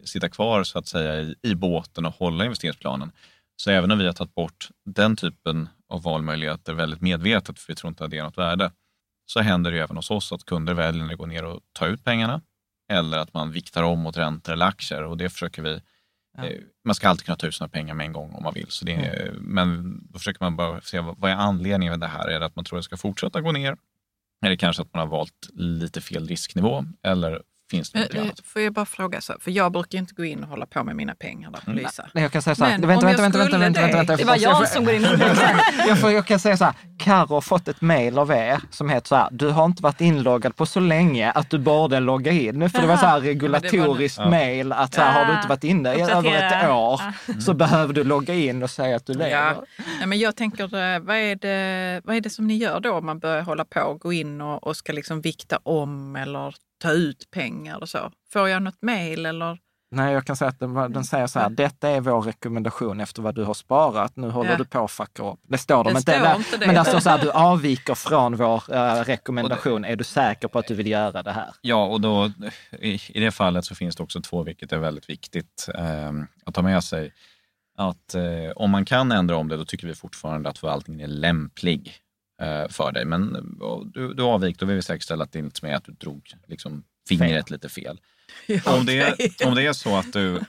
[0.05, 3.13] sitta kvar så att säga i, i båten och hålla investeringsplanen.
[3.57, 7.77] Så även om vi har tagit bort den typen av valmöjligheter väldigt medvetet, för vi
[7.77, 8.73] tror inte att det är något värde,
[9.27, 11.87] så händer det ju även hos oss att kunder väljer att gå ner och ta
[11.87, 12.41] ut pengarna
[12.89, 15.73] eller att man viktar om mot räntor eller aktier och det försöker vi
[16.39, 16.45] eh,
[16.85, 18.67] Man ska alltid kunna ta ut sina pengar med en gång om man vill.
[18.69, 22.29] Så det är, Men då försöker man bara se vad är anledningen med det här?
[22.29, 23.77] Är det att man tror att det ska fortsätta gå ner?
[24.41, 26.85] Det kanske att man har valt lite fel risknivå?
[27.03, 28.41] Eller finns det något Eh, eh, annat?
[28.45, 30.97] Får jag bara fråga, så, för jag brukar inte gå in och hålla på med
[30.97, 32.09] mina pengar där på Lysa.
[32.15, 34.17] Nej, Jag kan säga så här, Men vänta, vänta, vänta, vänta, vänta, vänta, det- vänta.
[34.17, 35.11] Det var jag som går in och
[35.89, 38.89] jag, får, jag kan säga så här, Karo har fått ett mejl av er som
[38.91, 42.33] heter så här, du har inte varit inloggad på så länge att du borde logga
[42.33, 42.71] in.
[42.71, 44.31] För det var så här regulatoriskt Ja.
[44.31, 47.01] mejl att så här, har du inte varit inne i över ett år
[47.41, 49.31] så behöver du logga in och säga att du lever.
[49.31, 49.65] Ja.
[49.99, 52.93] Nej, men jag tänker, eh, vad är, det, vad är det som ni gör då
[52.93, 56.55] om man börjar hålla på och gå in och, och ska liksom vikta om eller
[56.79, 58.11] ta ut pengar och så?
[58.33, 59.59] Får jag något mejl eller?
[59.91, 63.23] Nej, jag kan säga att den, den säger så här, detta är vår rekommendation efter
[63.23, 64.17] vad du har sparat.
[64.17, 64.57] Nu håller Ja.
[64.57, 65.41] du på att fucka upp.
[65.43, 66.01] Det står de Det inte.
[66.03, 66.67] står där, inte det.
[66.67, 69.85] Men det står så här, du avviker från vår eh, rekommendation.
[69.85, 71.51] Är du säker på att du vill göra det här?
[71.61, 72.31] Ja, och då,
[72.81, 76.13] i, i det fallet så finns det också två, vilket är väldigt viktigt eh,
[76.45, 77.13] att ta med sig.
[77.79, 78.23] Att eh,
[78.57, 81.95] om man kan ändra om det, då tycker vi fortfarande att förvaltningen är lämplig
[82.69, 83.05] för dig.
[83.05, 86.33] Men eh, du, du avvik, vill vi säkerställa att det inte är att du drog
[86.47, 88.01] liksom, fingret lite fel.
[88.67, 90.41] Om det, är, om det är så att du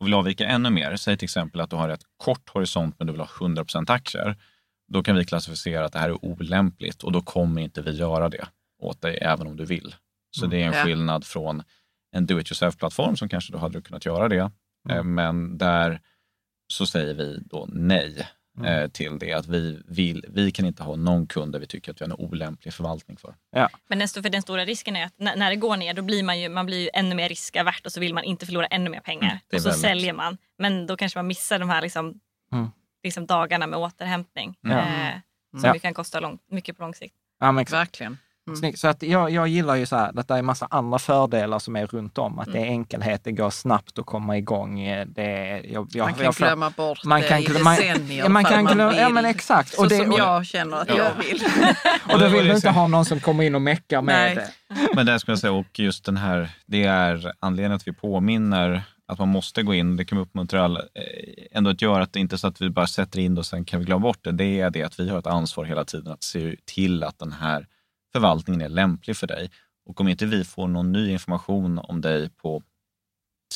[0.00, 3.12] vill avvika ännu mer, säg till exempel att du har ett kort horisont men du
[3.12, 4.36] vill ha 100% aktier,
[4.92, 8.28] då kan vi klassificera att det här är olämpligt och då kommer inte vi göra
[8.28, 8.48] det
[8.82, 9.94] åt dig även om du vill.
[10.30, 10.84] Så det är en Ja.
[10.84, 11.62] skillnad från
[12.12, 14.50] en do it yourself-plattform som kanske du hade kunnat göra det,
[14.90, 16.00] eh, men där
[16.72, 18.28] så säger vi då nej
[18.64, 19.32] eh, till det.
[19.32, 22.12] Att vi, vill, vi kan inte ha någon kund där vi tycker att vi har
[22.18, 23.34] en olämplig förvaltning för.
[23.88, 26.22] Men den, för den stora risken är att när, när det går ner då blir
[26.22, 28.90] man ju, man blir ju ännu mer riskavärt och så vill man inte förlora ännu
[28.90, 29.28] mer pengar.
[29.30, 30.38] Mm, och så väldigt- säljer man.
[30.58, 32.20] Men då kanske man missar de här liksom,
[32.52, 32.68] Mm.
[33.02, 34.56] liksom dagarna med återhämtning.
[34.60, 34.70] Ja.
[34.78, 35.14] Eh,
[35.60, 35.78] som Ja.
[35.78, 37.14] kan kosta lång, mycket på lång sikt.
[37.40, 37.80] Ja, men exakt.
[37.80, 38.18] Verkligen.
[38.46, 38.56] Mm.
[38.56, 38.78] Snyggt.
[38.78, 41.76] Så att jag, jag gillar ju så här, att det är massa andra fördelar som
[41.76, 42.38] är runt om.
[42.38, 42.64] Att det Mm.
[42.64, 44.80] är enkelhet, det går snabbt att komma igång.
[44.80, 47.70] eh, Det är, jag, jag, Man kan jag glömma bort man det kan i glömma-
[47.76, 49.14] decennier ja, man ifall kan glömma- ja, vill.
[49.14, 49.68] men exakt.
[49.74, 50.96] Så Och det- som och- jag känner att Ja.
[50.96, 51.42] jag vill.
[52.12, 54.34] och då vill du det inte ha någon som kommer in och meckar med Nej.
[54.34, 54.50] det.
[54.94, 58.82] Men det skulle jag säga, och just den här, det är anledningen att vi påminner
[59.08, 62.12] att man måste gå in, det kan vi uppmuntra alla, eh, ändå att göra att
[62.12, 64.00] det inte är så att vi bara sätter in det och sen kan vi glömma
[64.02, 64.32] bort det.
[64.32, 67.32] Det är det att vi har ett ansvar hela tiden att se till att den
[67.32, 67.66] här
[68.14, 69.50] förvaltningen är lämplig för dig.
[69.86, 72.62] Och om inte vi får någon ny information om dig på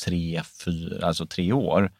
[0.05, 1.91] tre, fyra, alltså tre år,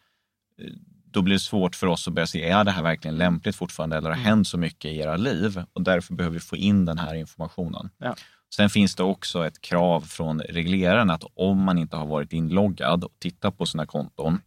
[0.58, 0.72] eh,
[1.04, 3.96] då blir det svårt för oss att börja se, är det här verkligen lämpligt fortfarande
[3.96, 5.62] eller har det hänt så mycket i era liv?
[5.72, 7.90] Och därför behöver vi få in den här informationen.
[7.98, 8.16] Ja.
[8.54, 13.04] Sen finns det också ett krav från regleraren att om man inte har varit inloggad
[13.04, 14.40] och tittat på sina konton,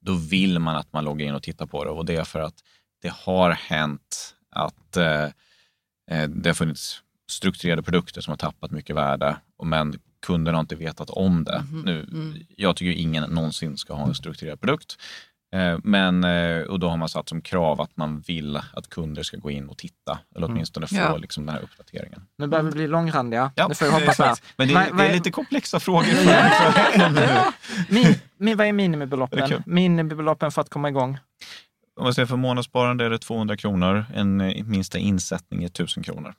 [0.00, 1.90] då vill man att man loggar in och tittar på det.
[1.90, 2.64] Och det är för att
[3.02, 5.24] det har hänt att eh,
[6.10, 9.94] eh, det har funnits strukturerade produkter som har tappat mycket värde, och men
[10.26, 11.64] kunderna har inte vetat om det.
[11.84, 12.06] Nu,
[12.56, 14.96] Jag tycker ingen någonsin ska ha en strukturerad produkt.
[15.54, 19.22] Eh, Men, eh, och då har man satt som krav att man vill att kunder
[19.22, 20.56] ska gå in och titta, eller Mm.
[20.56, 21.16] åtminstone få Ja.
[21.16, 22.22] liksom den här uppdateringen.
[22.38, 23.52] Nu börjar vi bli långrandiga.
[23.54, 24.42] Ja, nu får jag hoppas exakt.
[24.56, 26.02] Men det, är- det är är- lite komplexa frågor.
[26.02, 27.52] För,
[27.94, 29.48] Min, min, vad är Det är minimibeloppen?
[29.48, 29.62] kul.
[29.66, 31.18] Minimibeloppen för att komma igång?
[31.96, 36.02] Om man säger för månadssparande är det 200 kronor, en eh, minsta insättning är 1000
[36.02, 36.34] kronor.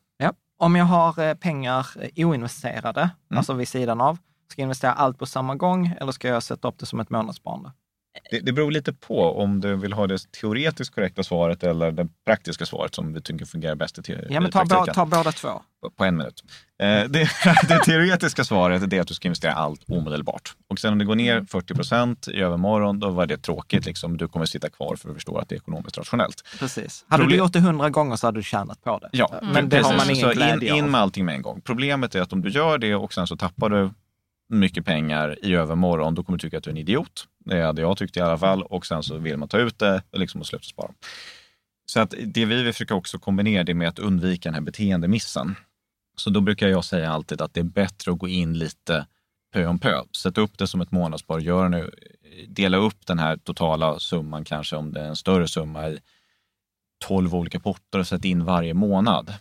[0.61, 3.37] Om jag har eh, pengar eh, oinvesterade, Mm.
[3.37, 4.17] alltså vid sidan av,
[4.51, 7.09] ska jag investera allt på samma gång eller ska jag sätta upp det som ett
[7.09, 7.71] månadssparande?
[8.31, 12.07] Det, det beror lite på om du vill ha det teoretiskt korrekta svaret eller det
[12.25, 15.31] praktiska svaret som vi tycker fungerar bäst i, te- Ja, men ta, bå, ta båda
[15.31, 15.61] två.
[15.83, 16.43] På- På en minut.
[16.81, 17.29] Eh, det,
[17.67, 20.53] det teoretiska svaret är att du ska investera allt omedelbart.
[20.69, 23.85] Och sen om det går ner 40 procent i övermorgon, då var det tråkigt.
[23.85, 24.17] Liksom.
[24.17, 26.43] Du kommer sitta kvar för att förstå att det är ekonomiskt rationellt.
[26.59, 27.05] Precis.
[27.07, 29.09] Hade Problem- du gjort det hundra gånger så hade du tjänat på det.
[29.11, 30.89] Ja, Men det har man ingen Så glädje in, in av.
[30.89, 31.61] med allting med en gång.
[31.61, 33.91] Problemet är att om du gör det och sen så tappar du
[34.49, 37.27] mycket pengar i övermorgon, då kommer du tycka att du är en idiot.
[37.45, 38.63] Det hade jag tyckt i alla fall.
[38.63, 40.91] Och sen så vill man ta ut det och liksom och sluta spara.
[41.85, 45.55] Så att det vi vill försöka också kombinera det med att undvika den här beteendemissen.
[46.17, 49.05] Så då brukar jag säga alltid att det är bättre att gå in lite
[49.53, 50.01] pö om pö.
[50.17, 51.39] Sätt upp det som ett månadsspar.
[51.39, 51.91] Gör nu,
[52.47, 55.99] dela upp den här totala summan, kanske om det är en större summa, i
[57.05, 59.33] 12 olika potter och sätt in varje månad.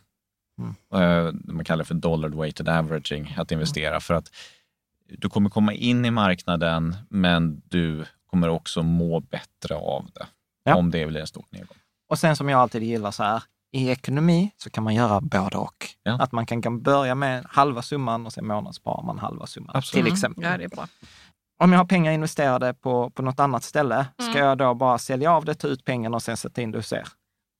[0.94, 4.00] Eh, Man kallar det för dollar weighted averaging, att investera.
[4.00, 4.30] För att
[5.08, 10.26] du kommer komma in i marknaden, men du kommer också må bättre av det.
[10.64, 10.76] Ja.
[10.76, 11.76] Om det blir en stor nedgång.
[12.08, 13.42] Och sen som jag alltid gillar så här,
[13.72, 15.86] i ekonomi så kan man göra både och.
[16.02, 16.22] Ja.
[16.22, 19.76] Att man kan, kan börja med halva summan och sen månadssparar man halva summan.
[19.76, 20.04] Absolut.
[20.04, 20.44] Till exempel.
[20.44, 20.88] Ja, det är bra.
[21.62, 24.44] Om jag har pengar investerade på, på något annat ställe, ska Mm.
[24.46, 26.92] jag då bara sälja av det, ta ut pengarna och sen sätta in det hos
[26.92, 27.08] er?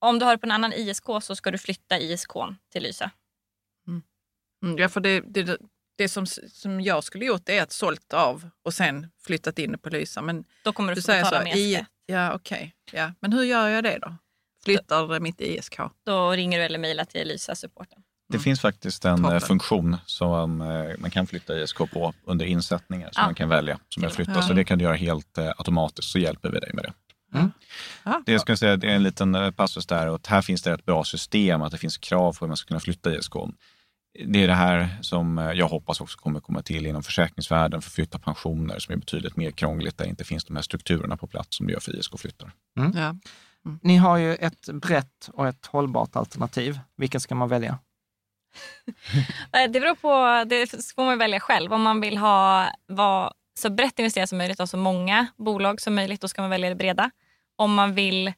[0.01, 2.33] Om du har det på en annan ISK så ska du flytta ISK
[2.73, 3.11] till Lysa.
[4.63, 5.59] Mm, ja, för det, det,
[5.99, 9.89] det som, som jag skulle gjort är att sålt av och sen flyttat in på
[9.91, 10.23] Lysa.
[10.23, 11.87] Men Då kommer du, du få säger betala så, mer i, skatt.
[12.07, 12.75] ja okej.
[12.93, 13.13] Ja.
[13.21, 14.17] Men hur gör jag det då?
[14.65, 15.77] Flyttar mitt ISK?
[16.07, 18.03] Då ringer du eller mejlar till Lysa-supporten.
[18.33, 19.37] Det finns faktiskt en Toppen.
[19.37, 23.27] eh, funktion som eh, man kan flytta ISK på under insättningar som Ja.
[23.27, 24.33] man kan välja som är flytta.
[24.35, 24.43] Ja.
[24.43, 26.93] Så det kan du göra helt eh, automatiskt så hjälper vi dig med det.
[28.05, 28.23] Ja.
[28.27, 30.85] Det jag ska säga, det är en liten passus där och här finns det ett
[30.85, 33.33] bra system, att det finns krav på hur man ska kunna flytta ISK.
[34.27, 37.91] Det är det här som eh, jag hoppas också kommer komma till inom försäkringsvärlden för
[37.91, 41.57] flytta pensioner som är betydligt mer krångligt, där inte finns de här strukturerna på plats
[41.57, 42.53] som det gör för ISK-flyttar.
[42.95, 43.15] Ja.
[43.83, 46.79] Ni har ju ett brett och ett hållbart alternativ.
[46.97, 47.79] Vilket ska man välja?
[49.53, 51.73] Det beror på, det får man välja själv.
[51.73, 55.95] Om man vill ha vara så brett investerat som möjligt och så många bolag som
[55.95, 57.11] möjligt, då ska man välja det breda.
[57.57, 58.33] Om man vill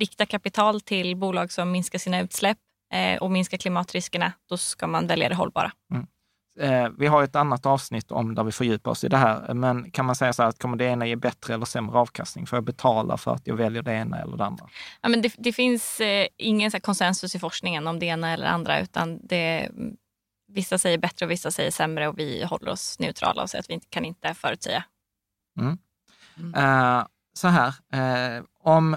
[0.00, 2.58] rikta kapital till bolag som minskar sina utsläpp
[3.20, 5.72] och minskar klimatriskerna, då ska man välja det hållbara.
[6.60, 9.54] Eh, vi har ett annat avsnitt om där vi fördjupar oss i det här.
[9.54, 12.46] Men kan man säga så här, att kommer det ena ge bättre eller sämre avkastning?
[12.46, 14.68] Får jag betala för att jag väljer det ena eller det andra?
[15.00, 18.46] Ja, men det, det finns eh, ingen så konsensus i forskningen om det ena eller
[18.46, 19.96] andra, utan det, mm,
[20.48, 23.70] vissa säger bättre och vissa säger sämre och vi håller oss neutrala och säger att
[23.70, 24.84] vi inte, kan inte förutsäga.
[26.56, 28.96] Eh, så här, eh, om,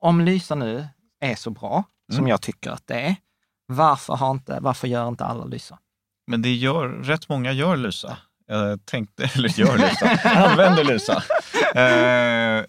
[0.00, 0.88] om Lysa nu
[1.20, 2.28] är så bra som Mm.
[2.28, 3.16] jag tycker att det är,
[3.66, 5.78] varför, har inte, varför gör inte alla Lysa?
[6.26, 8.18] Men det gör, rätt många gör Lysa.
[8.46, 10.08] Jag tänkte, eller gör Lysa,
[10.48, 11.22] använder Lysa.
[11.74, 12.64] Eh,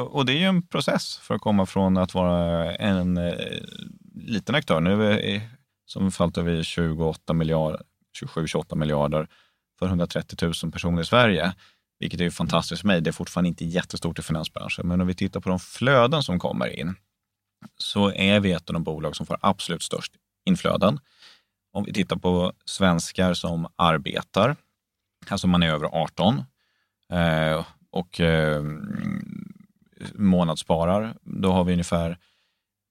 [0.00, 3.34] och det är ju en process för att komma från att vara en eh,
[4.14, 4.80] liten aktör.
[4.80, 5.40] Nu är
[5.86, 7.82] som förvaltar vi 28 miljarder,
[8.24, 9.28] 27-28 miljarder
[9.78, 11.54] för 130 000 personer i Sverige.
[11.98, 13.00] Vilket är fantastiskt för mig.
[13.00, 14.88] Det är fortfarande inte jättestort i finansbranschen.
[14.88, 16.94] Men om vi tittar på de flöden som kommer in
[17.78, 20.12] så är vi ett av de bolag som får absolut störst
[20.44, 21.00] inflöden.
[21.72, 24.56] Om vi tittar på svenskar som arbetar,
[25.28, 26.42] alltså man är över 18
[27.12, 28.64] eh, och eh,
[30.14, 32.18] månadssparar, då har vi ungefär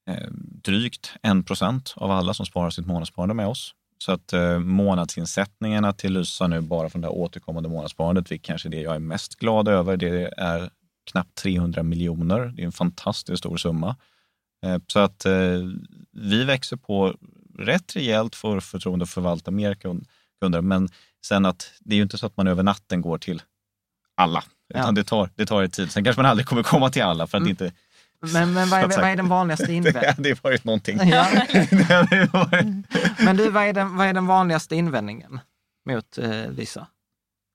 [0.10, 0.28] eh,
[0.64, 3.74] drygt 1 procent av alla som sparar sitt månadssparande med oss.
[3.98, 8.70] Så att eh, månadsinsättningarna till Lysa nu bara från det här återkommande månadssparandet, vilket kanske
[8.70, 10.70] är det jag är mest glad över, det är
[11.12, 12.40] knappt 300 miljoner.
[12.56, 13.96] Det är en fantastiskt stor summa.
[14.66, 15.32] Eh, Så att eh,
[16.12, 17.16] vi växer på
[17.60, 20.08] rätt rejält för förtroende att förvalta mer kund-
[20.42, 20.62] kunder.
[20.62, 20.90] Men
[21.26, 23.42] sen att det är ju inte så att man över natten går till
[24.16, 24.44] alla.
[24.70, 24.92] Utan Ja.
[24.92, 25.92] det, tar, det tar ett tid.
[25.92, 27.50] Sen kanske man aldrig kommer komma till alla för att Mm.
[27.50, 27.72] inte...
[28.34, 30.14] Men, men vad, är, vad är den vanligaste Det invändningen?
[30.18, 31.00] hade varit någonting.
[31.10, 31.28] Ja.
[32.10, 32.66] Det varit-
[33.20, 35.40] Men du, vad är den, vad är den vanligaste invändningen
[35.90, 36.88] mot eh, Lysa?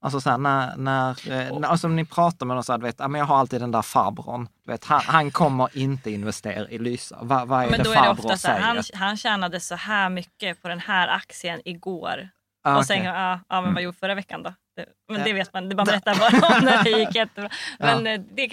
[0.03, 2.79] Alltså så här, när, när, eh, när alltså om ni pratar med någon så här,
[2.79, 5.69] du vet, ja, men jag har alltid den där farbrorn, du vet, han, han kommer
[5.79, 7.19] inte investera i Lysa.
[7.23, 9.75] Va, vad är Men det då är det ofta så här, han, han tjänade så
[9.75, 12.29] här mycket på den här aktien igår.
[12.65, 13.07] Ah, och sen, okej.
[13.09, 13.75] ja, ja, men Mm.
[13.75, 14.55] vad gjorde förra veckan då?
[14.77, 14.91] jätte...
[15.09, 17.51] Men det vet man, man berättar bara om när det gick jättebra.
[17.79, 18.47] Men eh, det,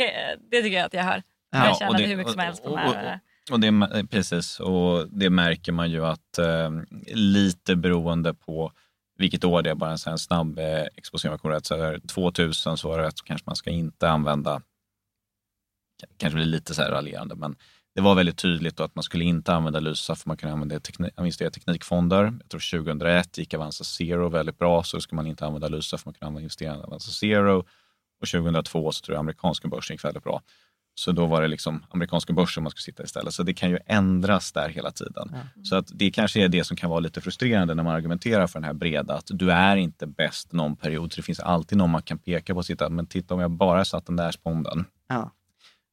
[0.52, 1.24] det tycker jag att jag hör.
[1.52, 3.20] Ja, jag tjänade det- hur mycket som helst på de och- här.
[3.52, 3.72] Och det,
[4.10, 6.70] precis, och det märker man ju att eh,
[7.16, 8.72] lite beroende på
[9.18, 11.65] vilket år det är, bara en sån här snabb eh, exposé om jag kommer rätt,
[11.65, 14.61] så är det 2000 så var det rätt så kanske man ska inte använda,
[16.18, 17.55] kanske blir lite så här raljerande, men
[17.95, 20.80] det var väldigt tydligt då att man skulle inte använda Lysa för man kunde använda
[20.80, 22.24] teknik, investera i teknikfonder.
[22.24, 26.07] Jag tror 2001 gick Avanza Zero väldigt bra, så ska man inte använda Lysa för
[26.07, 27.65] man kunde investera i Avanza Zero.
[28.22, 30.41] Och 2002 så tror jag amerikanska börsen gick väldigt bra.
[31.00, 33.34] Så då var det liksom amerikanska börsen man skulle sitta istället.
[33.34, 35.36] Så det kan ju ändras där hela tiden.
[35.64, 38.60] Så att det kanske är det som kan vara lite frustrerande när man argumenterar för
[38.60, 41.14] den här breda, att du är inte bäst någon period.
[41.14, 43.52] Så det finns alltid någon man kan peka på och sitta, men titta om jag
[43.52, 45.32] bara satt den där sponden Ja.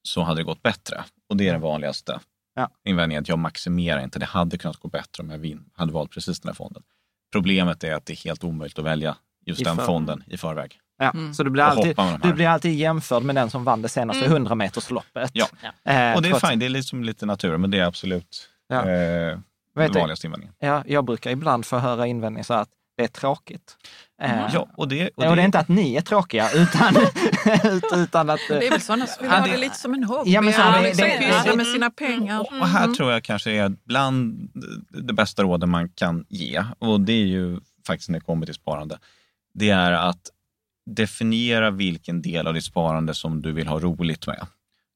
[0.02, 1.04] så hade det gått bättre.
[1.28, 2.20] Och det är den vanligaste
[2.54, 2.70] Ja.
[2.84, 4.18] invändningen, att jag maximerar inte.
[4.18, 6.82] Det hade kunnat gå bättre om jag hade valt precis den här fonden.
[7.32, 10.36] Problemet är att det är helt omöjligt att välja just I den för- fonden i
[10.36, 10.80] förväg.
[10.98, 11.34] Ja, Mm.
[11.34, 14.24] Så du blir, Och alltid, du blir alltid jämförd med den som vann det senaste
[14.24, 15.30] 100 metersloppet.
[15.32, 15.46] Ja.
[15.92, 18.78] Eh, Och det är fint, det är liksom lite natur, men det är absolut Ja.
[18.80, 19.42] eh, den
[19.76, 20.54] Vet du- vanligaste invändningen.
[20.58, 23.76] Ja, jag brukar ibland få höra invändningar så att det är tråkigt.
[24.22, 26.96] Eh, Ja, och det, och, det är inte att ni är tråkiga, utan,
[27.64, 28.40] ut- utan att...
[28.48, 30.30] Det är väl sådana som vill ha det- det lite som en hobby.
[30.30, 32.40] Ja, men så- Ja, det- liksom det- det- med sina pengar.
[32.60, 34.48] Och här tror jag kanske är bland
[34.90, 38.54] det bästa råden man kan ge, och det är ju faktiskt när det kommer till
[38.54, 38.98] sparande,
[39.54, 40.30] det är att
[40.86, 44.46] definiera vilken del av ditt sparande som du vill ha roligt med.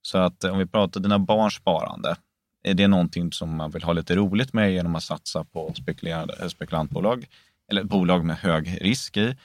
[0.03, 2.17] Så att om vi pratar dina barns sparande,
[2.63, 6.51] är det någonting som man vill ha lite roligt med genom att satsa på spekulerande-
[6.51, 7.27] spekulantbolag
[7.71, 9.37] eller bolag med hög risk i?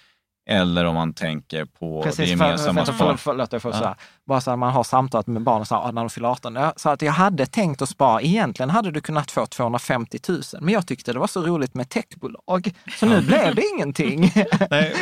[0.49, 3.71] Eller om man tänker på det Precis, för, gemensamma för, för, för, förlåt, jag får
[3.71, 3.77] Ja.
[3.77, 3.95] säga.
[4.27, 6.55] Bara så att man har samtalat med barnen så här, ah, när de fyller 18.
[6.55, 10.41] Jag sa att jag hade tänkt att spara, egentligen hade du kunnat få 250 000,
[10.61, 12.71] men jag tyckte det var så roligt med techbolag.
[12.99, 14.33] Så nu blev det ingenting.
[14.69, 14.95] Nej.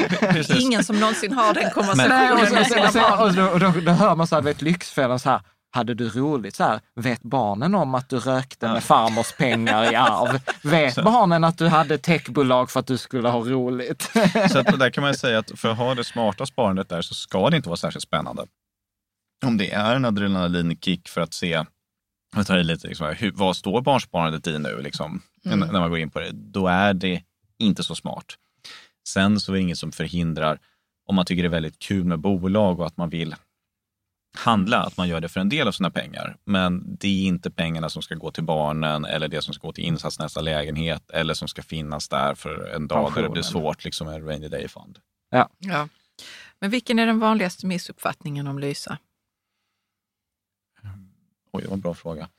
[0.60, 3.92] Ingen som någonsin har den konversationen och, så, och, så, och, då, och då, då
[3.92, 5.42] hör man så här, vet, Lyxfällan så här,
[5.72, 9.96] hade du roligt så här, vet barnen om att du rökte med farmors pengar i
[9.96, 10.40] arv?
[10.64, 14.12] Vet barnen att du hade techbolag för att du skulle ha roligt?
[14.52, 17.14] Så att där kan man säga att för att ha det smarta sparandet där så
[17.14, 18.46] ska det inte vara särskilt spännande.
[19.46, 21.66] Om det är en adrenalinkick för att se,
[22.36, 25.60] jag tar i lite, liksom, hur, vad står barnsparandet i nu liksom, Mm.
[25.60, 27.24] när man går in på det, då är det
[27.60, 28.26] inte så smart.
[29.08, 30.60] Sen så är det inget som förhindrar,
[31.08, 33.36] om man tycker det är väldigt kul med bolag och att man vill
[34.34, 36.38] handla, att man gör det för en del av sina pengar.
[36.46, 39.74] Men det är inte pengarna som ska gå till barnen eller det som ska gå
[39.74, 43.42] till insats nästa lägenhet eller som ska finnas där för en dag där det blir
[43.42, 43.64] Pensionen.
[43.64, 45.00] svårt, liksom en rainy day fund.
[45.30, 45.50] Ja.
[46.60, 48.98] Men vilken är den vanligaste missuppfattningen om Lysa?
[51.52, 52.30] Oj, det var en bra fråga.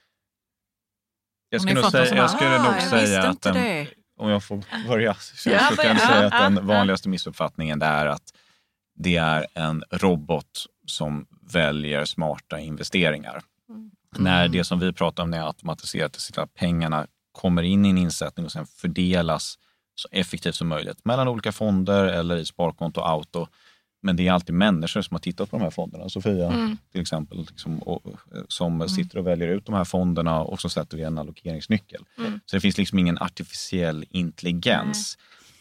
[1.49, 4.45] Jag skulle nog säga, jag skulle "Ah, nog jag säga att den, det." om jag
[4.45, 6.63] får börja, så, Ja, så kan jag säga att Ja, den ja.
[6.63, 8.35] vanligaste missuppfattningen är att
[8.95, 13.43] det är en robot som väljer smarta investeringar.
[14.19, 17.99] När det som vi pratar om är automatiserat, så att pengarna kommer in i en
[17.99, 19.59] insättning och sen fördelas
[19.95, 23.47] så effektivt som möjligt mellan olika fonder eller i sparkonto och auto.
[24.03, 26.09] Men det är alltid människor som har tittat på de här fonderna.
[26.09, 28.03] Sofia till exempel, liksom, och,
[28.49, 32.05] som sitter och väljer ut de här fonderna och så sätter vi en allokeringsnyckel.
[32.47, 35.19] Så det finns liksom ingen artificiell intelligens.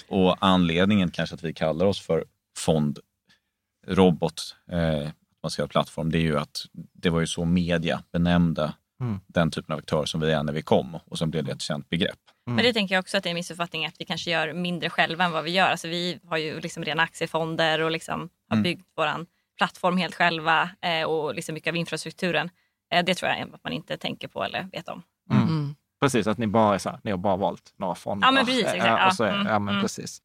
[0.08, 2.26] Och anledningen kanske att vi kallar oss för
[2.58, 5.10] fondrobot, eh,
[5.42, 9.20] baserad plattform, det är ju att det var ju så media benämnde Mm.
[9.28, 11.62] den typen av aktör som vi är när vi kom och sen blev det ett
[11.62, 12.20] känt begrepp.
[12.46, 14.90] Men det tänker jag också att det är en missuppfattning att vi kanske gör mindre
[14.90, 15.70] själva än vad vi gör.
[15.70, 18.64] Alltså vi har ju liksom rena aktiefonder och liksom har Mm.
[18.64, 19.26] byggt vår
[19.58, 22.50] plattform helt själva eh, och liksom mycket av infrastrukturen.
[22.94, 25.04] Eh, det tror jag att man inte tänker på eller vet om.
[25.32, 25.76] Mm.
[26.02, 28.28] Precis, att ni bara är så här, ni har bara valt några fonder.
[28.28, 28.86] Ja, men precis, exakt.
[28.86, 29.82] Ja, och så, Ja, är- mm, men mm.
[29.82, 30.22] precis.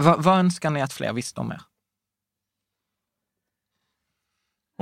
[0.00, 1.60] Vad önskar ni att fler visste om er?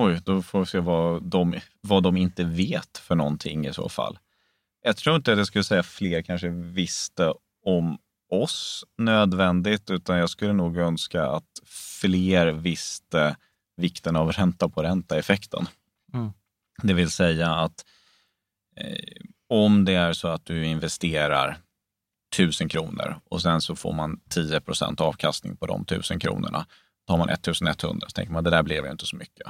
[0.00, 3.88] Oj, då får vi se vad de, vad de inte vet för någonting i så
[3.88, 4.18] fall.
[4.82, 7.32] Jag tror inte att jag skulle säga fler kanske visste
[7.64, 7.98] om
[8.30, 11.60] oss nödvändigt, utan jag skulle nog önska att
[12.00, 13.36] fler visste
[13.76, 15.68] vikten av ränta på ränta-effekten.
[16.14, 16.32] Mm.
[16.82, 17.84] Det vill säga att
[18.76, 21.58] eh, om det är så att du investerar
[22.34, 26.66] 1000 kronor och sen så får man 10 procent avkastning på de 1000 kronorna.
[27.06, 29.46] Då har man 1100 så tänker man det där blev ju inte så mycket.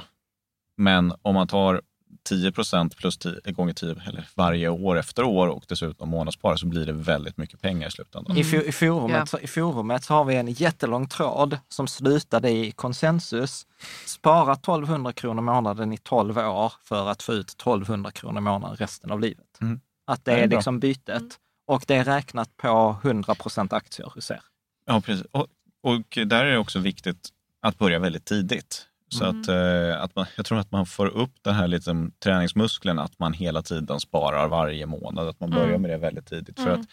[0.79, 1.81] Men om man tar
[2.23, 6.65] 10 procent plus 10, gånger 10 eller varje år efter år och dessutom månadssparar så
[6.67, 8.37] blir det väldigt mycket pengar i slutändan.
[8.37, 9.25] I, for, i, forumet, Ja.
[9.25, 13.67] så, I forumet så har vi en jättelång tråd som slutade i konsensus.
[14.05, 18.41] Spara 1200 kronor i månaden i 12 år för att få ut 1200 kronor i
[18.41, 19.57] månaden resten av livet.
[19.61, 19.79] Mm.
[20.07, 20.57] Att det Det är är bra.
[20.57, 21.39] liksom bytet.
[21.67, 24.41] Och det är räknat på 100 procent aktier hos er.
[24.85, 25.25] Ja, precis.
[25.31, 25.47] Och,
[25.83, 27.29] och där är det också viktigt
[27.61, 28.85] att börja väldigt tidigt.
[29.09, 29.41] Så Mm.
[29.41, 33.19] att, eh, att man, jag tror att man får upp den här liksom, träningsmuskeln, att
[33.19, 35.27] man hela tiden sparar varje månad.
[35.27, 35.81] Att man börjar Mm.
[35.81, 36.55] med det väldigt tidigt.
[36.59, 36.81] För Mm.
[36.81, 36.87] att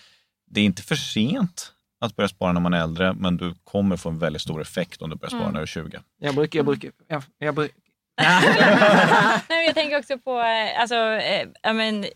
[0.51, 3.97] det är inte för sent att börja spara när man är äldre, men du kommer
[3.97, 5.53] få en väldigt stor effekt om du börjar spara Mm.
[5.53, 6.01] när du är 20.
[6.19, 7.77] Jag brukar, jag brukar, jag, jag brukar
[8.21, 12.11] Nej, men jag tänker också på, eh, alltså, eh, ja, men, eh,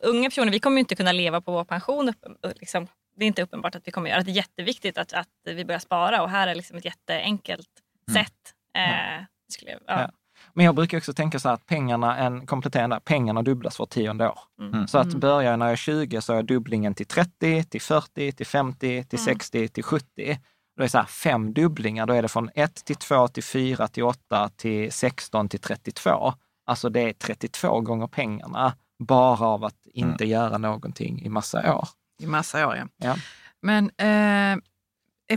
[0.00, 2.12] unga personer, vi kommer ju inte kunna leva på vår pension.
[2.60, 4.24] Liksom, det är inte uppenbart att vi kommer göra det.
[4.24, 7.68] Det är jätteviktigt att, att vi börjar spara och här är liksom ett jätteenkelt
[8.08, 8.24] Mm.
[8.24, 8.53] sätt.
[8.74, 10.00] Eh, skulle jag, ja.
[10.00, 10.10] Ja.
[10.52, 14.28] Men jag brukar också tänka så här att pengarna, en kompletterande, pengarna dubblas var tionde
[14.28, 14.38] år.
[14.60, 14.88] Mm.
[14.88, 18.32] Så att börjar jag när jag är 20 så är dubblingen till 30, till 40,
[18.32, 19.24] till 50, till Mm.
[19.24, 20.38] 60, till 70.
[20.76, 22.06] Då är det så här fem dubblingar.
[22.06, 26.32] Då är det från 1 till 2 till 4 till 8 till 16 till 32.
[26.66, 31.88] Alltså det är 32 gånger pengarna bara av att inte göra någonting i massa år.
[32.22, 32.86] I massa år, ja.
[32.96, 33.16] Ja.
[33.62, 34.62] Men eh,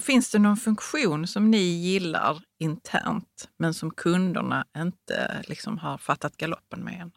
[0.01, 6.37] finns det någon funktion som ni gillar internt, men som kunderna inte liksom har fattat
[6.37, 7.11] galoppen med än?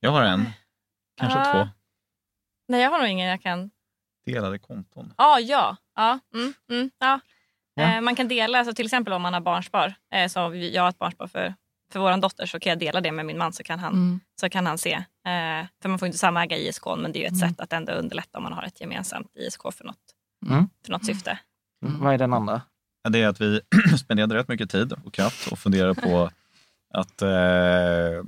[0.00, 0.46] Jag har en,
[1.16, 1.52] kanske Ah.
[1.52, 1.68] två,
[2.68, 3.70] Nej, jag har nog ingen jag kan...
[4.26, 5.14] delade konton.
[5.16, 6.18] Ah, ja, ja.
[6.34, 7.20] Mm, mm, ja.
[7.74, 7.82] Ja.
[7.82, 9.94] Eh, man kan dela, alltså till exempel om man har barnspar.
[10.14, 11.54] Eh, så jag har ett barnspar för,
[11.92, 14.20] för vår dotter så kan jag dela det med min man så kan han, Mm.
[14.40, 14.92] så kan han se.
[15.26, 17.48] Eh, för man får inte samäga ISK men det är ju ett Mm.
[17.48, 20.14] sätt att ändå underlätta om man har ett gemensamt ISK för något,
[20.46, 20.68] Mm.
[20.84, 21.38] för något syfte.
[21.86, 22.00] Mm.
[22.00, 22.62] Vad är den andra?
[23.08, 23.60] Det är att vi
[23.98, 26.30] spenderade rätt mycket tid och kraft och funderade på
[26.94, 28.24] att eh,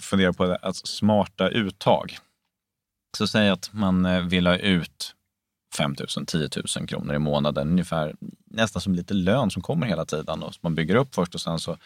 [0.00, 2.18] fundera på att smarta uttag.
[3.18, 5.14] Så säg att man eh, vill ha ut
[5.76, 6.48] 5 000, 10
[6.78, 8.14] 000 kronor i månaden, ungefär
[8.44, 11.40] nästan som lite lön som kommer hela tiden och som man bygger upp först och
[11.40, 11.76] sen så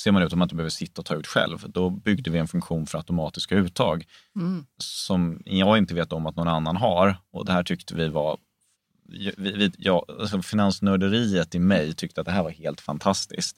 [0.00, 1.64] ser man ut om man inte behöver sitta och ta ut själv.
[1.68, 4.04] Då byggde vi en funktion för automatiska uttag
[4.36, 4.66] Mm.
[4.78, 7.16] som jag inte vet om att någon annan har.
[7.32, 8.38] Och det här tyckte vi var,
[9.08, 13.56] vi, vi, ja, alltså finansnörderiet i mig tyckte att det här var helt fantastiskt.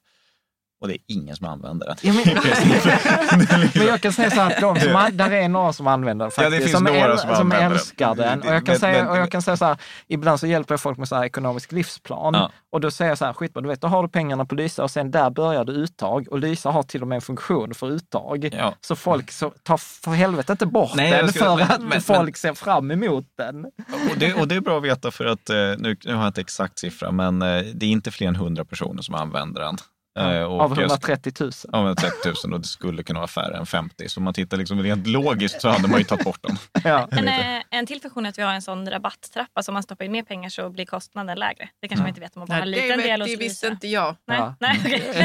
[0.81, 1.97] Och det är ingen som använder den.
[2.03, 2.25] Ja, men,
[3.75, 6.33] men jag kan säga så här att de som, där är några som använder den
[6.37, 6.63] Ja, det faktiskt.
[6.63, 7.73] finns som, några äl- som som använder den.
[7.73, 8.41] älskar den.
[8.43, 9.77] Och jag, kan Men- säga, och jag kan säga så här,
[10.09, 12.35] ibland så hjälper jag folk med så här ekonomisk livsplan.
[12.35, 12.51] Ja.
[12.73, 14.83] Och då säger jag så här, skitbra, du vet, då har du pengarna på Lysa
[14.83, 16.27] och sen där börjar du uttag.
[16.31, 18.49] Och Lysa har till och med en funktion för uttag.
[18.59, 18.75] Ja.
[18.81, 22.37] Så folk så, tar för helvete inte bort Nej, den ska- för att men- folk
[22.37, 23.65] ser fram emot den.
[23.65, 26.29] Och det, och det är bra att veta för att, eh, nu, nu har jag
[26.29, 29.77] inte exakt siffra, men eh, det är inte fler än 100 personer som använder den.
[30.19, 31.51] Eh, och Av jag- 130 000.
[31.73, 34.09] Ja, men 30 000 och det skulle kunna vara färre än 50.
[34.09, 36.57] Så om man tittar liksom rent logiskt så hade man ju tagit bort den.
[36.85, 37.09] Ja.
[37.13, 39.83] En, eh, en till funktion är att vi har en sån rabatttrappa så om man
[39.83, 41.69] stoppar in mer pengar så blir kostnaden lägre.
[41.83, 43.39] Det kanske man inte vet om man bara har en liten det del vet, hos
[43.39, 44.17] det visste inte jag.
[44.27, 44.55] Nej, Ja.
[44.61, 45.03] nej, okej.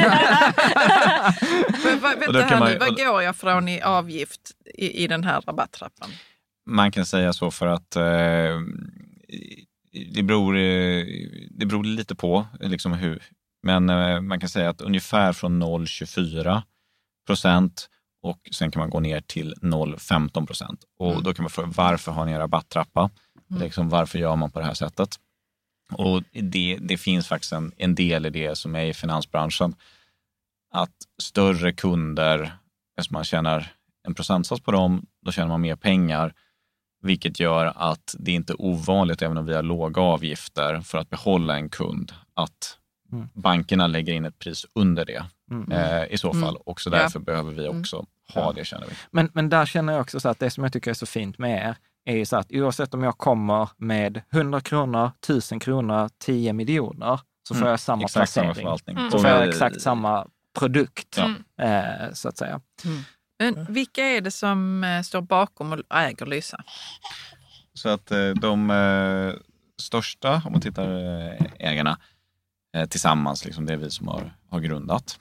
[1.84, 4.40] Men, vad, vänta här man nu, vad går jag från i avgift
[4.74, 6.10] i, i den här rabatttrappan?
[6.70, 8.02] Man kan säga så för att eh,
[10.14, 11.04] det, beror, eh,
[11.50, 13.22] det beror lite på liksom hur,
[13.66, 16.62] men eh, man kan säga att ungefär från 0,24
[17.26, 17.88] procent
[18.22, 20.84] och sen kan man gå ner till 0,15 procent.
[20.98, 23.10] Och då kan man fråga varför har ni en rabatttrappa?
[23.48, 25.16] Liksom, varför gör man på det här sättet?
[25.92, 29.74] Och det, det finns faktiskt en, en del i det som är i finansbranschen.
[30.72, 32.56] Att större kunder,
[32.96, 33.72] eftersom man tjänar
[34.08, 36.34] en procentsats på dem, då tjänar man mer pengar.
[37.02, 41.10] Vilket gör att det inte är ovanligt, även om vi har låga avgifter, för att
[41.10, 42.78] behålla en kund, att
[43.12, 43.28] Mm.
[43.34, 45.72] bankerna lägger in ett pris under det Mm.
[45.72, 46.42] eh, i så fall.
[46.42, 46.62] Mm.
[46.66, 46.96] Och så Ja.
[46.98, 47.80] därför behöver vi Mm.
[47.80, 48.92] också ha det, känner vi.
[49.10, 51.38] Men, men där känner jag också så att det som jag tycker är så fint
[51.38, 56.10] med er är ju så att oavsett om jag kommer med 100 kronor, 1000 kronor,
[56.18, 57.70] 10 miljoner, så får Mm.
[57.70, 58.64] jag samma Exakt samma placering.
[58.64, 58.96] förvaltning.
[58.96, 59.10] Mm.
[59.10, 60.26] Så får jag exakt samma
[60.58, 61.44] produkt, Mm.
[61.60, 62.60] eh, så att säga.
[63.38, 66.64] Men vilka är det som eh, står bakom och äger Lysa?
[67.74, 69.34] Så att eh, de eh,
[69.82, 71.96] största, om man tittar eh, ägarna, eh,
[72.76, 75.20] Eh, tillsammans, liksom, det är vi som har, har grundat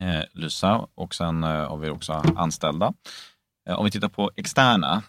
[0.00, 2.94] eh, Lysa och sen eh, har vi också anställda.
[3.68, 5.02] Eh, om vi tittar på externa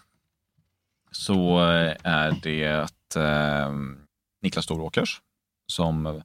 [1.10, 3.72] så eh, är det eh,
[4.42, 5.20] Niklas Storåkers
[5.66, 6.22] som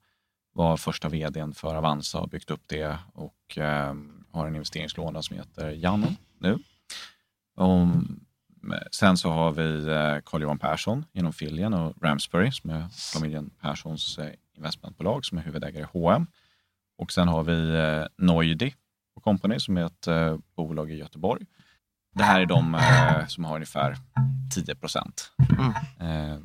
[0.53, 3.93] var första vdn för Avanza och byggt upp det och eh,
[4.31, 6.57] har en investeringslåda som heter Janne nu.
[7.55, 7.81] Och,
[8.73, 13.49] eh, sen så har vi eh, Carl-Johan Persson inom Filien och Ramsbury som är familjen
[13.61, 16.27] Perssons eh, investmentbolag som är huvudägare i H&M.
[16.97, 18.73] Och sen har vi eh, Noidi
[19.15, 21.45] och Company som är ett eh, bolag i Göteborg.
[22.15, 23.97] Det här är de eh, som har ungefär
[24.55, 25.31] 10 procent.
[25.59, 25.73] Mm.
[26.33, 26.39] Eh,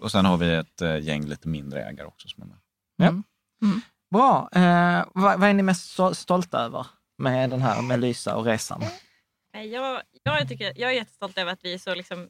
[0.00, 3.22] och sen har vi ett eh, gäng lite mindre ägare också som är med.
[4.10, 4.48] Bra.
[4.52, 6.86] Eh, vad, vad är ni mest stol- stolta över
[7.18, 8.82] med den här med Lysa och resan?
[9.54, 12.28] Nej, Jag, jag, tycker, jag är jättestolt över att vi är så liksom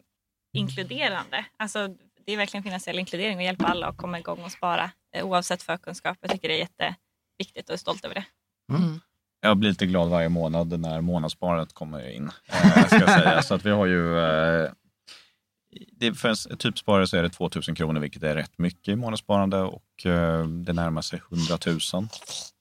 [0.53, 1.47] inkluderande.
[1.57, 1.97] Alltså,
[2.27, 5.62] det är verkligen finansiell inkludering och hjälpa alla att komma igång och spara eh, oavsett
[5.62, 6.18] förkunskap.
[6.20, 8.24] Jag tycker det är jätteviktigt och är stolt över det.
[8.74, 9.01] Mm.
[9.41, 12.31] Jag blir lite glad varje månad när månadssparandet kommer in.
[12.47, 13.43] Eh, ska jag säga.
[13.43, 14.70] Så att vi har ju, eh,
[15.91, 18.97] det, för en typsparare så är det 2 000 kronor, vilket är rätt mycket i
[18.97, 22.09] månadssparande och eh, det närmar sig 100 000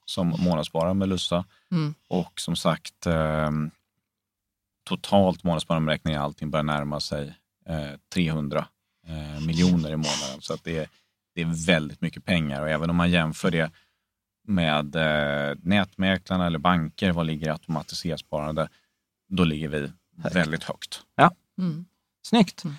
[0.06, 1.46] som månadssparare med Lussa.
[1.72, 1.94] Mm.
[2.08, 3.52] Och som sagt, eh,
[4.84, 7.36] totalt månadsspararberäkning i allting börjar närma sig
[7.70, 8.68] eh, 300
[9.08, 10.42] eh, miljoner i månaden.
[10.42, 10.88] Så att det, är,
[11.36, 13.72] det är väldigt mycket pengar och även om man jämför det
[14.48, 18.70] med eh, nätmäklarna eller banker, vad ligger automatiserat sparande?
[19.30, 21.02] Då ligger vi väldigt högt.
[21.16, 21.86] Ja, mm.
[22.28, 22.64] Snyggt.
[22.64, 22.76] Mm.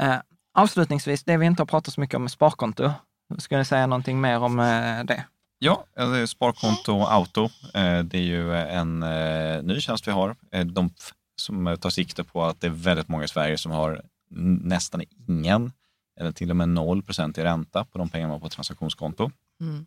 [0.00, 0.20] Eh,
[0.54, 2.92] avslutningsvis, det vi inte har pratat så mycket om är sparkonto.
[3.38, 5.24] Ska ni säga någonting mer om eh, det?
[5.58, 5.84] Ja,
[6.26, 7.44] Sparkonto Auto.
[7.74, 10.36] Eh, det är ju en eh, ny tjänst vi har.
[10.52, 10.90] Eh, de
[11.36, 14.02] som tar sikte på att det är väldigt många i Sverige som har
[14.36, 15.72] nästan ingen
[16.20, 19.30] eller till och med 0 procent i ränta på de pengar man har på transaktionskonto.
[19.60, 19.86] Mm.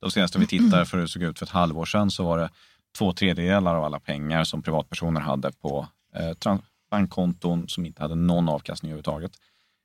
[0.00, 2.38] De senaste vi tittar för hur det såg ut för ett halvår sedan så var
[2.38, 2.50] det
[2.98, 6.56] två tredjedelar av alla pengar som privatpersoner hade på eh,
[6.90, 9.32] bankkonton som inte hade någon avkastning överhuvudtaget.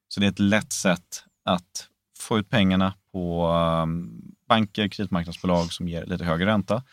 [0.08, 1.90] Så det är ett lätt sätt att
[2.20, 3.48] få ut pengarna på
[3.84, 6.84] um, banker, kreditmarknadsbolag som ger lite högre ränta.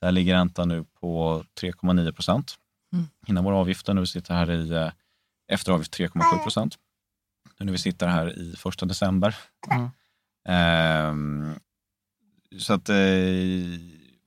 [0.00, 2.54] Där ligger räntan nu på 3,9 procent
[2.92, 3.06] mm.
[3.26, 3.94] innan våra avgifter.
[3.94, 4.90] Nu sitter här i eh,
[5.48, 6.76] efter avgift 3,7 procent.
[7.58, 9.36] Nu när vi sitter här i första december.
[9.70, 9.90] Mm.
[11.10, 11.54] Um,
[12.58, 12.96] så att, eh,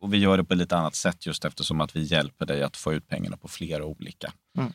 [0.01, 2.63] och vi gör det på ett lite annat sätt just eftersom att vi hjälper dig
[2.63, 4.33] att få ut pengarna på flera olika.
[4.57, 4.73] Mm.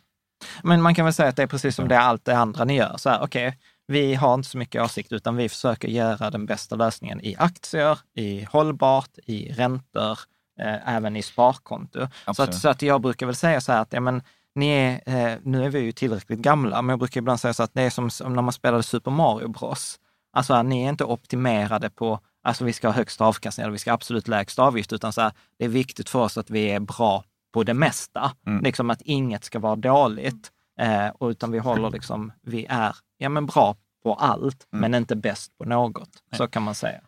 [0.62, 2.64] Men man kan väl säga att det är precis som det är allt det andra
[2.64, 2.96] ni gör.
[2.96, 3.52] Så här, okay,
[3.86, 7.98] vi har inte så mycket åsikt, utan vi försöker göra den bästa lösningen i aktier,
[8.14, 10.18] i hållbart, i räntor,
[10.60, 12.08] eh, även i sparkonto.
[12.36, 14.22] Så att, så att jag brukar väl säga så här att ja, men,
[14.54, 17.62] ni är, eh, nu är vi ju tillräckligt gamla, men jag brukar ibland säga så
[17.62, 20.00] att det är som, som när man spelade Super Mario Bros.
[20.32, 23.90] Alltså, ni är inte optimerade på alltså vi ska ha högst avkastning eller vi ska
[23.90, 26.80] ha absolut lägst avgift, utan så här, det är viktigt för oss att vi är
[26.80, 28.32] bra på det mesta.
[28.46, 28.62] Mm.
[28.62, 30.50] Liksom att inget ska vara dåligt,
[30.80, 34.80] eh, utan vi håller liksom, vi är ja, men bra på allt, mm.
[34.80, 36.08] men inte bäst på något.
[36.30, 36.38] Nej.
[36.38, 37.00] Så kan man säga.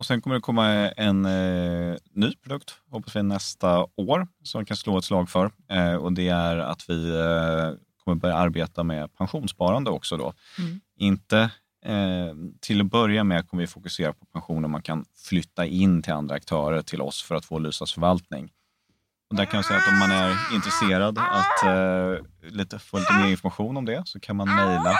[0.00, 4.64] Och sen kommer det komma en eh, ny produkt, hoppas vi nästa år, som vi
[4.64, 5.50] kan slå ett slag för.
[5.68, 7.72] Eh, och det är att vi eh,
[8.04, 10.32] kommer börja arbeta med pensionssparande också då.
[10.58, 10.80] Mm.
[10.96, 11.50] Inte
[11.86, 16.12] Eh, till att börja med kommer vi fokusera på pensioner man kan flytta in till
[16.12, 18.50] andra aktörer till oss för att få Lysas förvaltning.
[19.30, 23.12] Och där kan jag säga att om man är intresserad att eh, lite, få lite
[23.12, 24.94] mer information om det så kan man mejla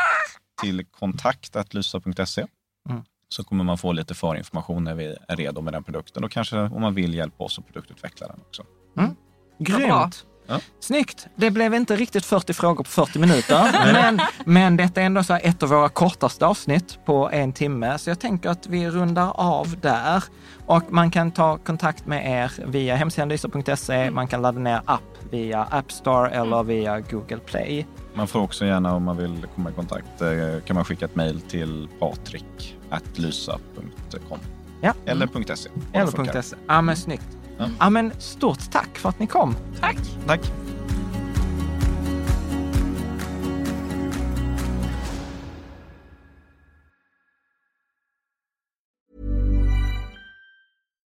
[0.63, 2.47] till kontakt.lysa.se.
[2.89, 3.03] Mm.
[3.33, 6.59] Så kommer man få lite förinformation när vi är redo med den produkten och kanske
[6.59, 8.63] om man vill hjälpa oss att produktutveckla den också.
[8.99, 9.17] Mm.
[9.59, 10.25] Grymt!
[10.47, 10.61] Ja.
[10.81, 11.27] Snyggt!
[11.37, 15.35] Det blev inte riktigt 40 frågor på 40 minuter, men, men detta är ändå så
[15.35, 19.81] ett av våra kortaste avsnitt på en timme, så jag tänker att vi rundar av
[19.81, 20.25] där.
[20.67, 24.15] Och man kan ta kontakt med er via hemsidan lysa.se, mm.
[24.15, 27.87] man kan ladda ner app via App Store eller via Google Play.
[28.15, 31.17] Man får också gärna, om man vill komma i kontakt, eh, kan man skicka ett
[31.17, 34.39] mejl till patrik.lysa.com.
[34.81, 34.95] Ja.
[35.07, 35.57] Eller mm.
[35.57, 35.71] .se.
[35.93, 36.57] Eller .se.
[36.67, 37.39] Ja, men snyggt.
[37.59, 37.69] Ja.
[37.79, 39.57] ja, men stort tack för att ni kom.
[39.81, 39.99] Tack.
[40.27, 40.41] Tack.